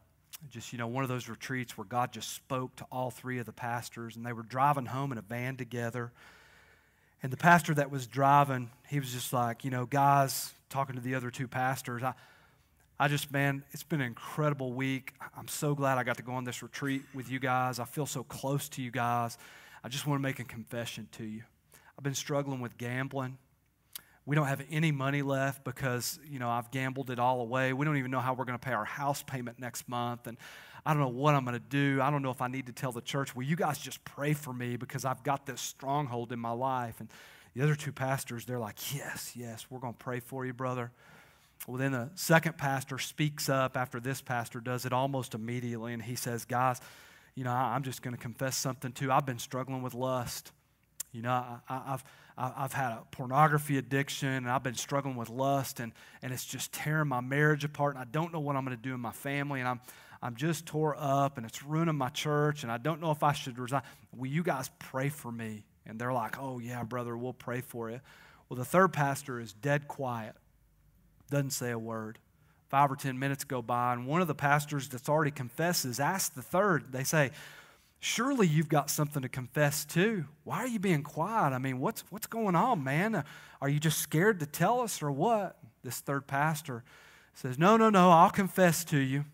[0.50, 3.46] just, you know, one of those retreats where God just spoke to all three of
[3.46, 6.12] the pastors, and they were driving home in a van together.
[7.24, 11.02] And the pastor that was driving, he was just like, you know, guys, talking to
[11.02, 12.14] the other two pastors, I,
[13.00, 15.14] I just, man, it's been an incredible week.
[15.38, 17.80] I'm so glad I got to go on this retreat with you guys.
[17.80, 19.38] I feel so close to you guys.
[19.84, 21.44] I just want to make a confession to you.
[21.98, 23.38] I've been struggling with gambling.
[24.28, 27.72] We don't have any money left because, you know, I've gambled it all away.
[27.72, 30.28] We don't even know how we're going to pay our house payment next month.
[30.28, 30.38] And
[30.86, 32.02] I don't know what I'm going to do.
[32.02, 34.34] I don't know if I need to tell the church, will you guys just pray
[34.34, 37.00] for me because I've got this stronghold in my life.
[37.00, 37.08] And
[37.56, 40.92] the other two pastors, they're like, yes, yes, we're going to pray for you, brother.
[41.66, 45.94] Well, then the second pastor speaks up after this pastor does it almost immediately.
[45.94, 46.82] And he says, guys,
[47.34, 49.10] you know, I'm just going to confess something too.
[49.10, 50.52] I've been struggling with lust.
[51.14, 52.04] You know, I, have
[52.38, 56.72] I've had a pornography addiction and I've been struggling with lust and, and it's just
[56.72, 59.12] tearing my marriage apart and I don't know what I'm going to do in my
[59.12, 59.82] family and I'm,
[60.22, 63.34] I'm just tore up and it's ruining my church and I don't know if I
[63.34, 63.82] should resign.
[64.16, 65.64] Will you guys pray for me?
[65.88, 68.02] And they're like, oh, yeah, brother, we'll pray for you.
[68.50, 70.36] Well, the third pastor is dead quiet,
[71.32, 72.20] doesn't say a word.
[72.70, 76.36] Five or 10 minutes go by, and one of the pastors that's already confesses asks
[76.36, 77.32] the third, they say,
[78.00, 80.26] Surely you've got something to confess too.
[80.44, 81.54] Why are you being quiet?
[81.54, 83.16] I mean, what's, what's going on, man?
[83.16, 83.24] Uh,
[83.62, 85.58] are you just scared to tell us or what?
[85.84, 86.84] This third pastor
[87.34, 89.26] says, No, no, no, I'll confess to you.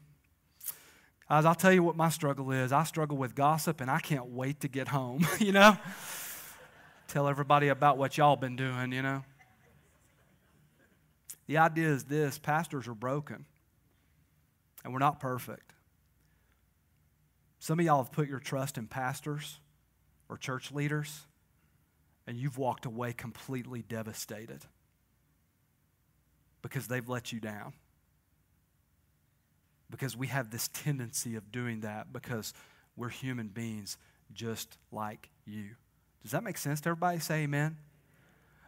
[1.29, 2.71] Guys, I'll tell you what my struggle is.
[2.71, 5.77] I struggle with gossip and I can't wait to get home, you know?
[7.07, 9.23] Tell everybody about what y'all been doing, you know?
[11.47, 13.45] The idea is this pastors are broken
[14.83, 15.73] and we're not perfect.
[17.63, 19.61] Some of y'all have put your trust in pastors
[20.27, 21.21] or church leaders,
[22.27, 24.65] and you've walked away completely devastated
[26.61, 27.71] because they've let you down.
[29.89, 32.53] Because we have this tendency of doing that because
[32.97, 33.97] we're human beings
[34.33, 35.69] just like you.
[36.21, 37.19] Does that make sense to everybody?
[37.19, 37.77] Say amen.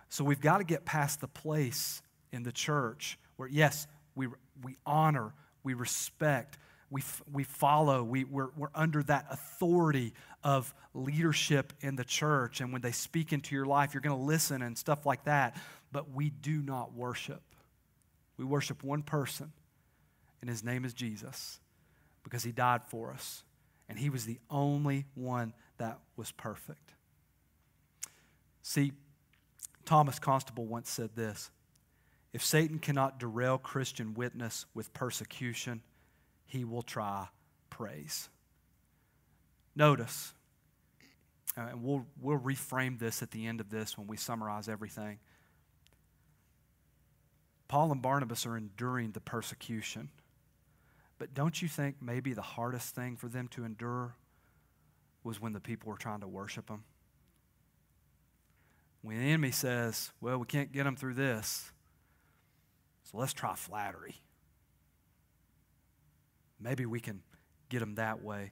[0.07, 4.29] So we've got to get past the place in the church where, yes, we,
[4.63, 5.33] we honor,
[5.65, 6.57] we respect,
[6.89, 12.61] we, we follow, we, we're, we're under that authority of leadership in the church.
[12.61, 15.59] And when they speak into your life, you're going to listen and stuff like that.
[15.91, 17.41] But we do not worship.
[18.37, 19.53] We worship one person,
[20.41, 21.59] and his name is Jesus
[22.23, 23.43] because he died for us.
[23.87, 26.91] And he was the only one that was perfect.
[28.61, 28.93] See,
[29.85, 31.49] Thomas Constable once said this
[32.33, 35.81] If Satan cannot derail Christian witness with persecution,
[36.45, 37.27] he will try
[37.69, 38.29] praise.
[39.75, 40.33] Notice,
[41.57, 45.19] uh, and we'll, we'll reframe this at the end of this when we summarize everything.
[47.67, 50.09] Paul and Barnabas are enduring the persecution.
[51.17, 54.15] But don't you think maybe the hardest thing for them to endure
[55.23, 56.83] was when the people were trying to worship them?
[59.01, 61.71] When the enemy says, well, we can't get them through this,
[63.03, 64.15] so let's try flattery.
[66.59, 67.21] Maybe we can
[67.69, 68.51] get them that way.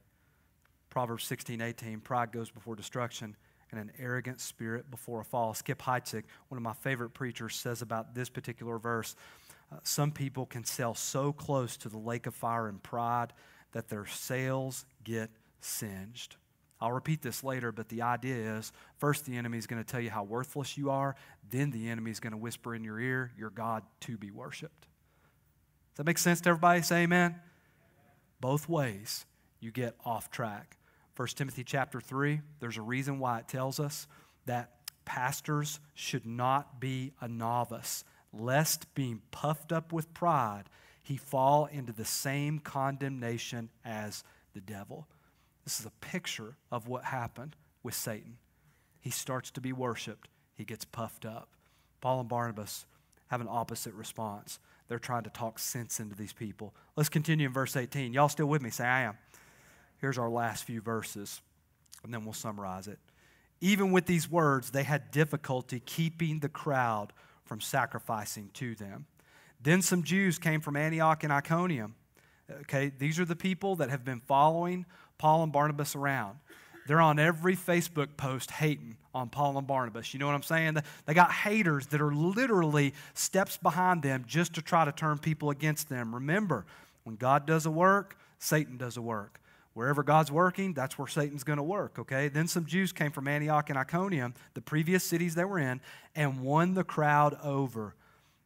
[0.89, 3.35] Proverbs 16, 18, pride goes before destruction
[3.71, 5.53] and an arrogant spirit before a fall.
[5.53, 9.15] Skip Heitzig, one of my favorite preachers, says about this particular verse
[9.71, 13.33] uh, some people can sail so close to the lake of fire in pride
[13.71, 15.31] that their sails get
[15.61, 16.35] singed.
[16.79, 20.01] I'll repeat this later, but the idea is first the enemy is going to tell
[20.01, 21.15] you how worthless you are,
[21.49, 24.81] then the enemy is going to whisper in your ear, your God to be worshiped.
[24.81, 26.81] Does that make sense to everybody?
[26.81, 27.35] Say amen
[28.43, 29.25] both ways,
[29.61, 30.75] you get off track.
[31.15, 34.05] 1 Timothy chapter 3, there's a reason why it tells us
[34.47, 34.71] that
[35.05, 40.63] pastors should not be a novice, lest being puffed up with pride,
[41.01, 45.07] he fall into the same condemnation as the devil.
[45.63, 48.39] This is a picture of what happened with Satan.
[48.99, 51.47] He starts to be worshiped, he gets puffed up.
[52.01, 52.85] Paul and Barnabas
[53.27, 54.59] have an opposite response.
[54.93, 56.71] They're trying to talk sense into these people.
[56.95, 58.13] Let's continue in verse 18.
[58.13, 58.69] Y'all still with me?
[58.69, 59.17] Say, I am.
[59.97, 61.41] Here's our last few verses,
[62.03, 62.99] and then we'll summarize it.
[63.59, 67.11] Even with these words, they had difficulty keeping the crowd
[67.43, 69.07] from sacrificing to them.
[69.59, 71.95] Then some Jews came from Antioch and Iconium.
[72.61, 74.85] Okay, these are the people that have been following
[75.17, 76.37] Paul and Barnabas around.
[76.87, 80.13] They're on every Facebook post hating on Paul and Barnabas.
[80.13, 80.77] You know what I'm saying?
[81.05, 85.49] They got haters that are literally steps behind them just to try to turn people
[85.49, 86.13] against them.
[86.13, 86.65] Remember,
[87.03, 89.39] when God does a work, Satan does a work.
[89.73, 92.27] Wherever God's working, that's where Satan's going to work, okay?
[92.27, 95.81] Then some Jews came from Antioch and Iconium, the previous cities they were in,
[96.15, 97.95] and won the crowd over.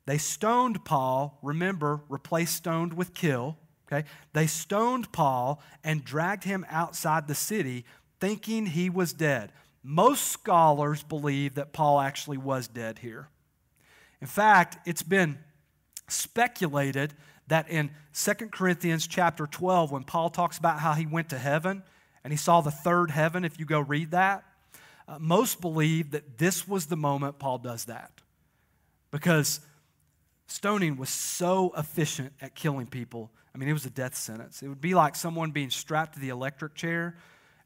[0.05, 3.57] They stoned Paul, remember, replace stoned with kill,
[3.91, 4.07] okay?
[4.31, 7.83] They stoned Paul and dragged him outside the city
[8.19, 9.51] thinking he was dead.
[9.83, 13.29] Most scholars believe that Paul actually was dead here.
[14.21, 15.37] In fact, it's been
[16.07, 17.13] speculated
[17.47, 21.83] that in 2 Corinthians chapter 12, when Paul talks about how he went to heaven
[22.23, 24.43] and he saw the third heaven, if you go read that,
[25.07, 28.11] uh, most believe that this was the moment Paul does that.
[29.11, 29.61] Because
[30.47, 33.31] stoning was so efficient at killing people.
[33.55, 34.61] I mean, it was a death sentence.
[34.61, 37.15] It would be like someone being strapped to the electric chair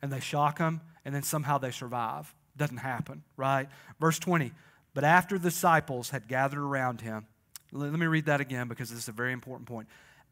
[0.02, 2.34] and they shock them and then somehow they survive.
[2.58, 3.68] Doesn't happen, right?
[4.00, 4.52] Verse 20.
[4.94, 7.26] But after the disciples had gathered around him,
[7.72, 9.88] let me read that again because this is a very important point.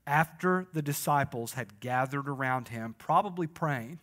[0.05, 3.99] After the disciples had gathered around him, probably praying,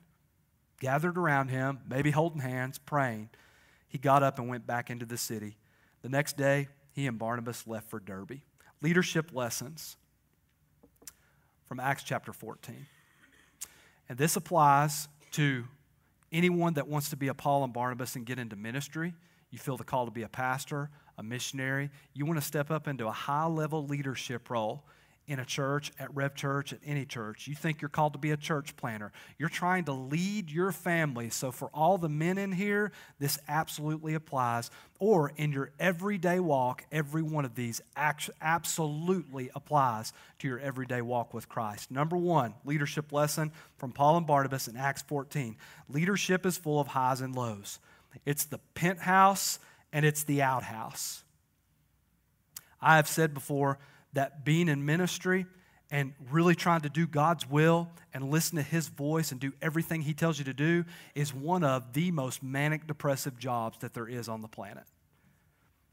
[0.80, 3.28] gathered around him, maybe holding hands, praying,
[3.88, 5.56] he got up and went back into the city.
[6.02, 8.40] The next day, he and Barnabas left for Derbe.
[8.80, 9.96] Leadership lessons
[11.66, 12.86] from Acts chapter 14.
[14.08, 15.64] And this applies to
[16.32, 19.14] anyone that wants to be a Paul and Barnabas and get into ministry.
[19.50, 21.90] You feel the call to be a pastor, a missionary.
[22.14, 24.84] You want to step up into a high level leadership role
[25.26, 27.48] in a church, at Rev Church, at any church.
[27.48, 29.12] You think you're called to be a church planter.
[29.38, 31.30] You're trying to lead your family.
[31.30, 34.70] So, for all the men in here, this absolutely applies.
[34.98, 37.80] Or in your everyday walk, every one of these
[38.40, 41.90] absolutely applies to your everyday walk with Christ.
[41.90, 45.56] Number one, leadership lesson from Paul and Barnabas in Acts 14
[45.88, 47.78] leadership is full of highs and lows,
[48.24, 49.58] it's the penthouse
[49.92, 51.22] and it's the outhouse.
[52.80, 53.78] I have said before,
[54.16, 55.46] that being in ministry
[55.90, 60.00] and really trying to do God's will and listen to His voice and do everything
[60.00, 64.08] He tells you to do is one of the most manic depressive jobs that there
[64.08, 64.84] is on the planet.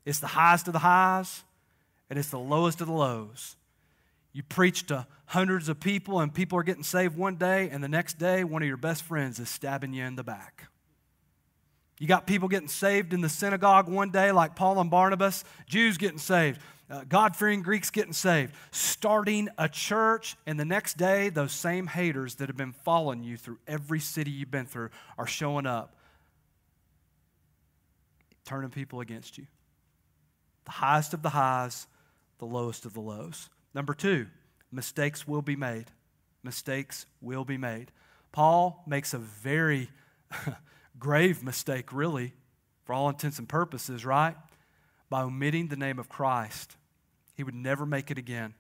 [0.05, 1.43] It's the highest of the highs
[2.09, 3.57] and it's the lowest of the lows.
[4.32, 7.88] You preach to hundreds of people and people are getting saved one day, and the
[7.88, 10.69] next day, one of your best friends is stabbing you in the back.
[11.99, 15.97] You got people getting saved in the synagogue one day, like Paul and Barnabas, Jews
[15.97, 16.59] getting saved
[16.93, 21.87] uh, God fearing Greeks getting saved, starting a church, and the next day, those same
[21.87, 25.95] haters that have been following you through every city you've been through are showing up,
[28.45, 29.47] turning people against you.
[30.65, 31.87] The highest of the highs,
[32.37, 33.49] the lowest of the lows.
[33.73, 34.27] Number two,
[34.71, 35.85] mistakes will be made.
[36.43, 37.91] Mistakes will be made.
[38.31, 39.89] Paul makes a very
[40.99, 42.33] grave mistake, really,
[42.85, 44.35] for all intents and purposes, right?
[45.13, 46.75] by omitting the name of Christ.
[47.36, 48.53] He would never make it again.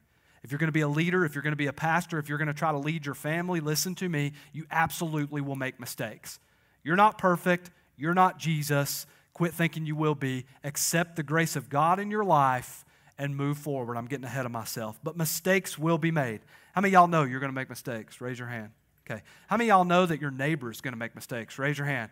[0.43, 2.27] If you're going to be a leader, if you're going to be a pastor, if
[2.27, 5.79] you're going to try to lead your family, listen to me, you absolutely will make
[5.79, 6.39] mistakes.
[6.83, 7.71] You're not perfect.
[7.95, 9.05] You're not Jesus.
[9.33, 10.45] Quit thinking you will be.
[10.63, 12.83] Accept the grace of God in your life
[13.17, 13.95] and move forward.
[13.95, 14.99] I'm getting ahead of myself.
[15.01, 16.41] But mistakes will be made.
[16.73, 18.19] How many y'all know you're going to make mistakes?
[18.19, 18.71] Raise your hand.
[19.09, 19.21] Okay.
[19.47, 21.57] How many y'all know that your neighbor is going to make mistakes?
[21.57, 22.11] Raise your hand.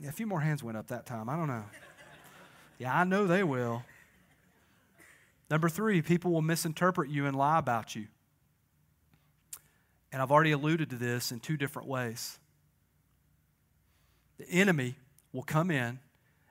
[0.00, 1.28] Yeah, a few more hands went up that time.
[1.28, 1.64] I don't know.
[2.78, 3.84] Yeah, I know they will.
[5.54, 8.08] Number three, people will misinterpret you and lie about you.
[10.10, 12.40] And I've already alluded to this in two different ways.
[14.36, 14.96] The enemy
[15.32, 16.00] will come in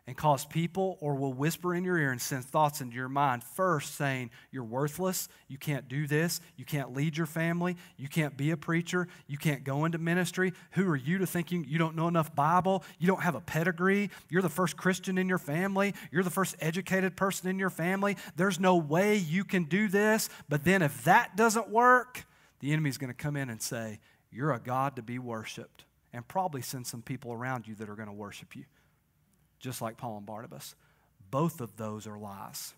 [0.06, 3.43] and cause people or will whisper in your ear and send thoughts into your mind
[3.43, 5.30] first saying you're worthless.
[5.47, 6.41] You can't do this.
[6.58, 7.78] You can't lead your family.
[7.97, 9.08] You can't be a preacher.
[9.28, 10.54] You can't go into ministry.
[10.72, 12.84] Who are you to think you, you don't know enough bible?
[12.99, 14.10] You don't have a pedigree.
[14.30, 15.93] You're the first christian in your family.
[16.12, 18.18] You're the first educated person in your family.
[18.36, 20.30] There's no way you can do this.
[20.49, 22.26] But then if that doesn't work
[22.60, 23.99] the enemy's going to come in and say
[24.32, 25.84] you're a god to be worshiped
[26.14, 28.64] and probably send some people around you that are going to worship you
[29.64, 30.76] just like Paul and Barnabas.
[31.32, 32.74] Both of those are lies.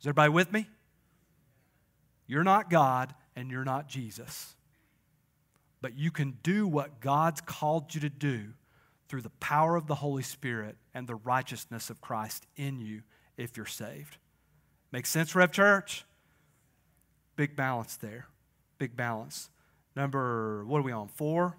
[0.00, 0.66] Is everybody with me?
[2.26, 4.54] You're not God and you're not Jesus.
[5.82, 8.52] But you can do what God's called you to do
[9.08, 13.02] through the power of the Holy Spirit and the righteousness of Christ in you
[13.36, 14.18] if you're saved.
[14.92, 16.04] Make sense, Rev Church?
[17.34, 18.26] Big balance there.
[18.78, 19.50] Big balance.
[19.96, 21.08] Number, what are we on?
[21.08, 21.56] Four?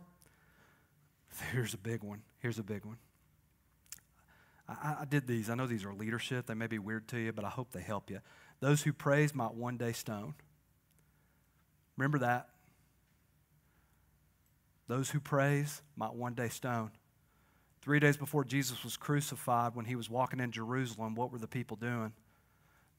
[1.52, 2.22] Here's a big one.
[2.40, 2.98] Here's a big one.
[4.84, 5.50] I, I did these.
[5.50, 6.48] I know these are leadership.
[6.48, 8.20] They may be weird to you, but I hope they help you.
[8.60, 10.36] Those who praise might one day stone.
[11.98, 12.50] Remember that.
[14.88, 16.92] Those who praise might one day stone.
[17.82, 21.48] Three days before Jesus was crucified, when he was walking in Jerusalem, what were the
[21.48, 22.14] people doing?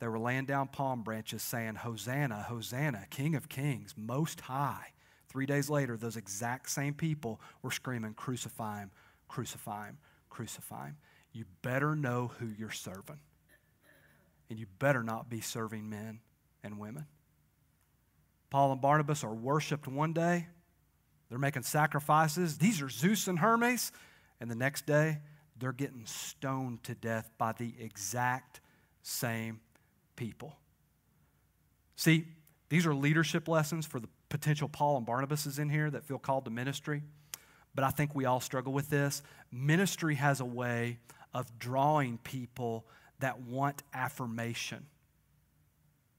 [0.00, 4.88] They were laying down palm branches saying, Hosanna, Hosanna, King of Kings, Most High.
[5.28, 8.90] Three days later, those exact same people were screaming, Crucify him,
[9.28, 9.98] crucify him,
[10.28, 10.96] crucify him.
[11.32, 13.20] You better know who you're serving.
[14.50, 16.20] And you better not be serving men
[16.62, 17.06] and women.
[18.50, 20.46] Paul and Barnabas are worshiped one day.
[21.30, 22.58] They're making sacrifices.
[22.58, 23.92] These are Zeus and Hermes.
[24.40, 25.20] And the next day,
[25.56, 28.60] they're getting stoned to death by the exact
[29.02, 29.60] same
[30.16, 30.56] people.
[31.96, 32.26] See,
[32.68, 36.18] these are leadership lessons for the potential Paul and Barnabas is in here that feel
[36.18, 37.02] called to ministry.
[37.74, 39.22] But I think we all struggle with this.
[39.50, 40.98] Ministry has a way
[41.34, 42.86] of drawing people
[43.20, 44.86] that want affirmation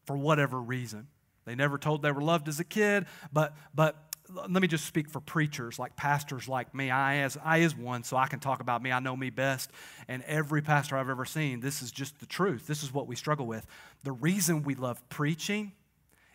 [0.06, 1.08] for whatever reason.
[1.46, 5.10] They never told they were loved as a kid, but, but let me just speak
[5.10, 6.90] for preachers like pastors like me.
[6.90, 8.92] I as I is one, so I can talk about me.
[8.92, 9.70] I know me best.
[10.08, 12.66] And every pastor I've ever seen, this is just the truth.
[12.68, 13.66] This is what we struggle with.
[14.04, 15.74] The reason we love preaching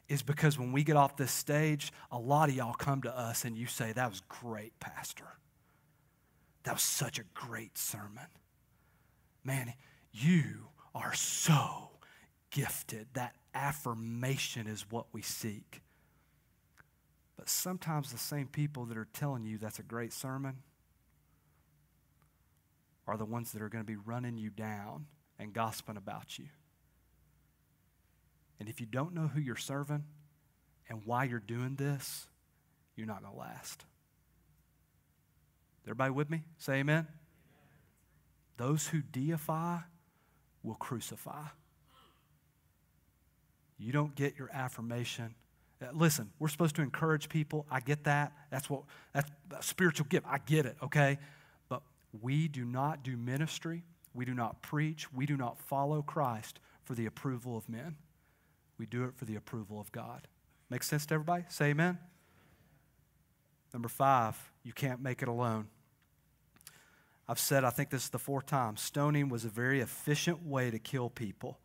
[0.08, 3.44] is because when we get off this stage, a lot of y'all come to us
[3.44, 5.26] and you say, That was great, Pastor.
[6.64, 8.26] That was such a great sermon.
[9.45, 9.72] Man,
[10.12, 11.91] you are so
[12.51, 13.09] gifted.
[13.14, 15.82] That affirmation is what we seek.
[17.36, 20.59] But sometimes the same people that are telling you that's a great sermon
[23.07, 25.07] are the ones that are going to be running you down
[25.39, 26.47] and gossiping about you.
[28.61, 30.05] And if you don't know who you're serving
[30.89, 32.26] and why you're doing this,
[32.97, 33.84] you're not going to last.
[35.86, 36.43] Everybody with me?
[36.59, 37.07] Say amen.
[38.59, 39.78] Those who deify
[40.62, 41.44] will crucify.
[43.78, 45.34] You don't get your affirmation.
[45.80, 47.64] Uh, listen, we're supposed to encourage people.
[47.70, 48.32] I get that.
[48.50, 48.82] That's what
[49.14, 50.26] that's a spiritual gift.
[50.28, 51.18] I get it, okay?
[51.68, 51.82] But
[52.20, 53.84] we do not do ministry.
[54.12, 55.12] We do not preach.
[55.12, 57.96] We do not follow Christ for the approval of men.
[58.76, 60.26] We do it for the approval of God.
[60.68, 61.44] Make sense to everybody?
[61.48, 61.98] Say amen.
[63.72, 65.68] Number five, you can't make it alone.
[67.28, 70.70] I've said, I think this is the fourth time, stoning was a very efficient way
[70.70, 71.58] to kill people.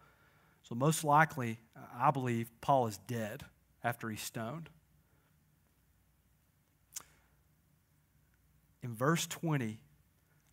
[0.64, 1.60] So, most likely,
[1.98, 3.44] I believe Paul is dead
[3.84, 4.70] after he's stoned.
[8.82, 9.80] In verse 20,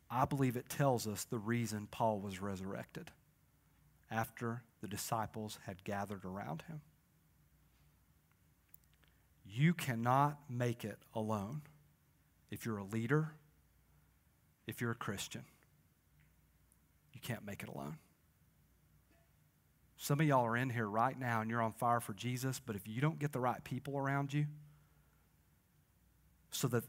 [0.09, 3.11] I believe it tells us the reason Paul was resurrected
[4.11, 6.81] after the disciples had gathered around him.
[9.45, 11.63] You cannot make it alone
[12.51, 13.33] if you're a leader,
[14.71, 15.43] if you're a Christian.
[17.13, 17.99] You can't make it alone.
[19.97, 22.75] Some of y'all are in here right now and you're on fire for Jesus, but
[22.75, 24.47] if you don't get the right people around you,
[26.51, 26.85] so that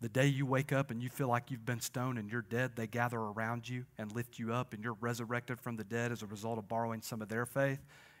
[0.00, 2.72] the day you wake up and you feel like you've been stoned and you're dead,
[2.74, 6.22] they gather around you and lift you up and you're resurrected from the dead as
[6.22, 7.78] a result of borrowing some of their faith,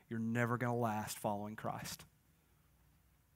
[0.08, 2.04] you're never going to last following Christ.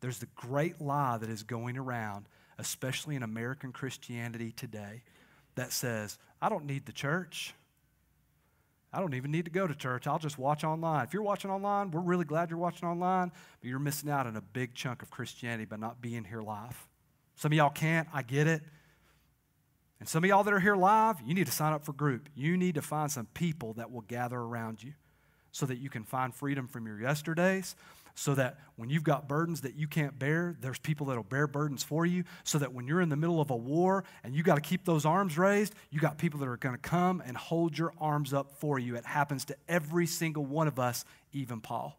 [0.01, 2.27] There's the great lie that is going around,
[2.59, 5.03] especially in American Christianity today,
[5.55, 7.55] that says, I don't need the church.
[8.93, 10.07] I don't even need to go to church.
[10.07, 11.05] I'll just watch online.
[11.05, 14.37] If you're watching online, we're really glad you're watching online, but you're missing out on
[14.37, 16.87] a big chunk of Christianity by not being here live.
[17.37, 18.07] Some of y'all can't.
[18.13, 18.63] I get it.
[19.99, 22.29] And some of y'all that are here live, you need to sign up for group.
[22.35, 24.93] You need to find some people that will gather around you
[25.53, 27.77] so that you can find freedom from your yesterdays,
[28.15, 31.83] so that when you've got burdens that you can't bear, there's people that'll bear burdens
[31.83, 34.57] for you, so that when you're in the middle of a war and you got
[34.57, 37.77] to keep those arms raised, you got people that are going to come and hold
[37.77, 38.97] your arms up for you.
[38.97, 41.99] It happens to every single one of us, even Paul.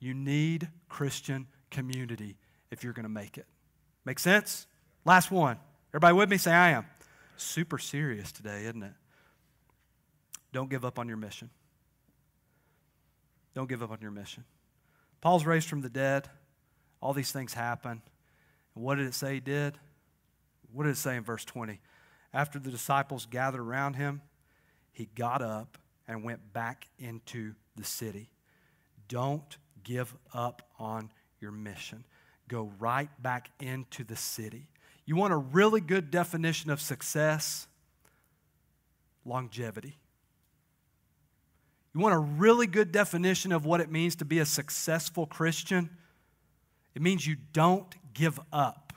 [0.00, 2.36] You need Christian community
[2.70, 3.46] if you're going to make it.
[4.04, 4.66] Make sense?
[5.04, 5.58] Last one.
[5.90, 6.36] Everybody with me?
[6.36, 6.86] Say, I am.
[7.36, 8.92] Super serious today, isn't it?
[10.52, 11.50] Don't give up on your mission.
[13.54, 14.44] Don't give up on your mission.
[15.24, 16.28] Paul's raised from the dead.
[17.00, 18.02] All these things happen.
[18.74, 19.78] And what did it say he did?
[20.70, 21.80] What did it say in verse 20?
[22.34, 24.20] After the disciples gathered around him,
[24.92, 28.28] he got up and went back into the city.
[29.08, 31.10] Don't give up on
[31.40, 32.04] your mission.
[32.46, 34.68] Go right back into the city.
[35.06, 37.66] You want a really good definition of success?
[39.24, 39.96] Longevity.
[41.94, 45.90] You want a really good definition of what it means to be a successful Christian?
[46.94, 48.92] It means you don't give up.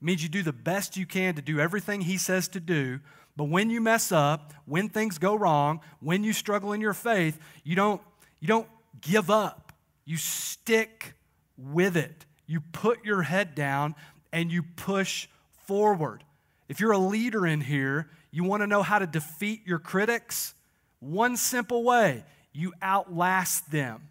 [0.00, 3.00] It means you do the best you can to do everything He says to do,
[3.36, 7.38] but when you mess up, when things go wrong, when you struggle in your faith,
[7.64, 8.02] you don't,
[8.40, 8.68] you don't
[9.00, 9.72] give up.
[10.04, 11.14] You stick
[11.56, 12.26] with it.
[12.46, 13.94] You put your head down
[14.32, 15.28] and you push
[15.66, 16.24] forward.
[16.68, 20.54] If you're a leader in here, you want to know how to defeat your critics?
[21.00, 24.08] One simple way you outlast them.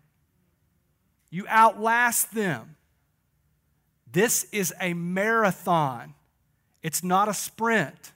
[1.29, 2.75] You outlast them.
[4.11, 6.15] This is a marathon,
[6.81, 8.11] it's not a sprint.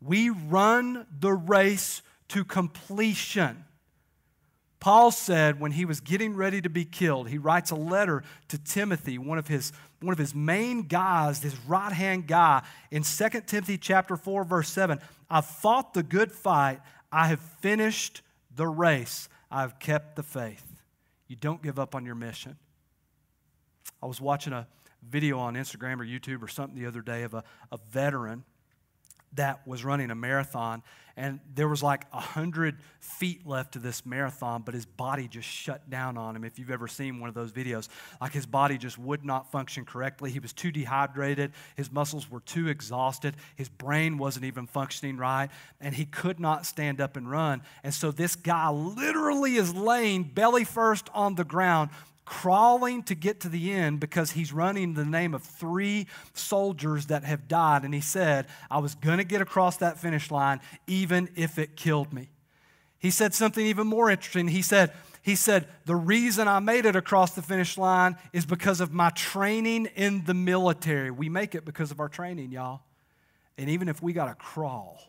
[0.00, 3.64] We run the race to completion.
[4.80, 8.58] Paul said when he was getting ready to be killed, he writes a letter to
[8.58, 13.28] Timothy, one of his, one of his main guys, his right hand guy, in 2
[13.46, 15.00] Timothy chapter 4, verse 7.
[15.28, 16.80] I've fought the good fight,
[17.10, 18.22] I have finished
[18.54, 20.64] the race, I've kept the faith.
[21.26, 22.56] You don't give up on your mission.
[24.02, 24.66] I was watching a
[25.08, 28.44] video on Instagram or YouTube or something the other day of a, a veteran
[29.34, 30.82] that was running a marathon
[31.16, 35.48] and there was like a hundred feet left to this marathon but his body just
[35.48, 37.88] shut down on him if you've ever seen one of those videos.
[38.20, 40.30] Like his body just would not function correctly.
[40.30, 41.52] He was too dehydrated.
[41.76, 43.34] His muscles were too exhausted.
[43.56, 45.48] His brain wasn't even functioning right
[45.80, 47.62] and he could not stand up and run.
[47.82, 51.90] And so this guy literally is laying belly first on the ground
[52.28, 57.24] crawling to get to the end because he's running the name of three soldiers that
[57.24, 57.84] have died.
[57.84, 61.74] And he said, I was going to get across that finish line even if it
[61.74, 62.28] killed me.
[62.98, 64.48] He said something even more interesting.
[64.48, 68.82] He said, he said, The reason I made it across the finish line is because
[68.82, 71.10] of my training in the military.
[71.10, 72.82] We make it because of our training, y'all.
[73.56, 75.00] And even if we got to crawl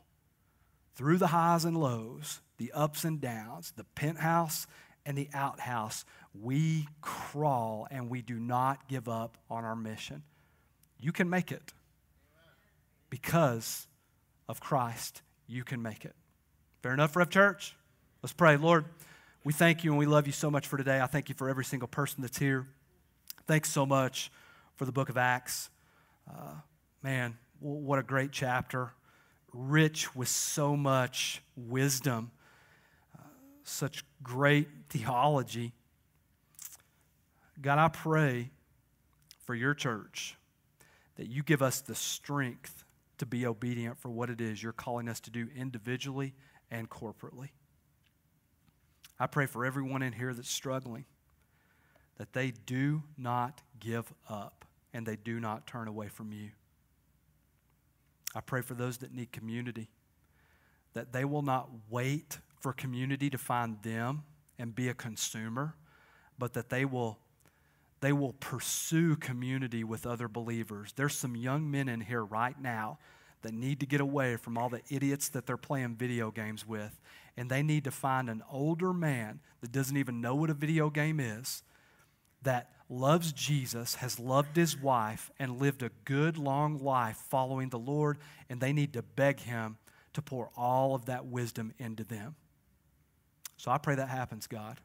[0.95, 4.67] through the highs and lows, the ups and downs, the penthouse
[5.05, 10.23] and the outhouse, we crawl and we do not give up on our mission.
[10.99, 11.73] You can make it.
[13.09, 13.87] Because
[14.47, 16.15] of Christ, you can make it.
[16.83, 17.75] Fair enough, Rev Church?
[18.21, 18.57] Let's pray.
[18.57, 18.85] Lord,
[19.43, 21.01] we thank you and we love you so much for today.
[21.01, 22.67] I thank you for every single person that's here.
[23.47, 24.31] Thanks so much
[24.75, 25.69] for the book of Acts.
[26.29, 26.53] Uh,
[27.01, 28.91] man, what a great chapter.
[29.51, 32.31] Rich with so much wisdom,
[33.17, 33.23] uh,
[33.63, 35.73] such great theology.
[37.61, 38.51] God, I pray
[39.45, 40.37] for your church
[41.15, 42.85] that you give us the strength
[43.17, 46.33] to be obedient for what it is you're calling us to do individually
[46.71, 47.49] and corporately.
[49.19, 51.05] I pray for everyone in here that's struggling
[52.17, 56.51] that they do not give up and they do not turn away from you.
[58.33, 59.89] I pray for those that need community
[60.93, 64.23] that they will not wait for community to find them
[64.57, 65.75] and be a consumer,
[66.37, 67.19] but that they will
[68.01, 70.93] they will pursue community with other believers.
[70.95, 72.97] There's some young men in here right now
[73.41, 76.99] that need to get away from all the idiots that they're playing video games with.
[77.37, 80.89] And they need to find an older man that doesn't even know what a video
[80.89, 81.63] game is,
[82.41, 87.79] that loves Jesus, has loved his wife, and lived a good, long life following the
[87.79, 88.17] Lord.
[88.49, 89.77] And they need to beg him
[90.13, 92.35] to pour all of that wisdom into them.
[93.57, 94.79] So I pray that happens, God.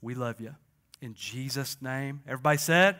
[0.00, 0.54] We love you
[1.02, 2.20] in Jesus' name.
[2.26, 2.96] Everybody said,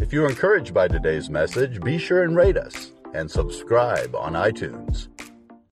[0.00, 5.08] If you're encouraged by today's message, be sure and rate us and subscribe on iTunes.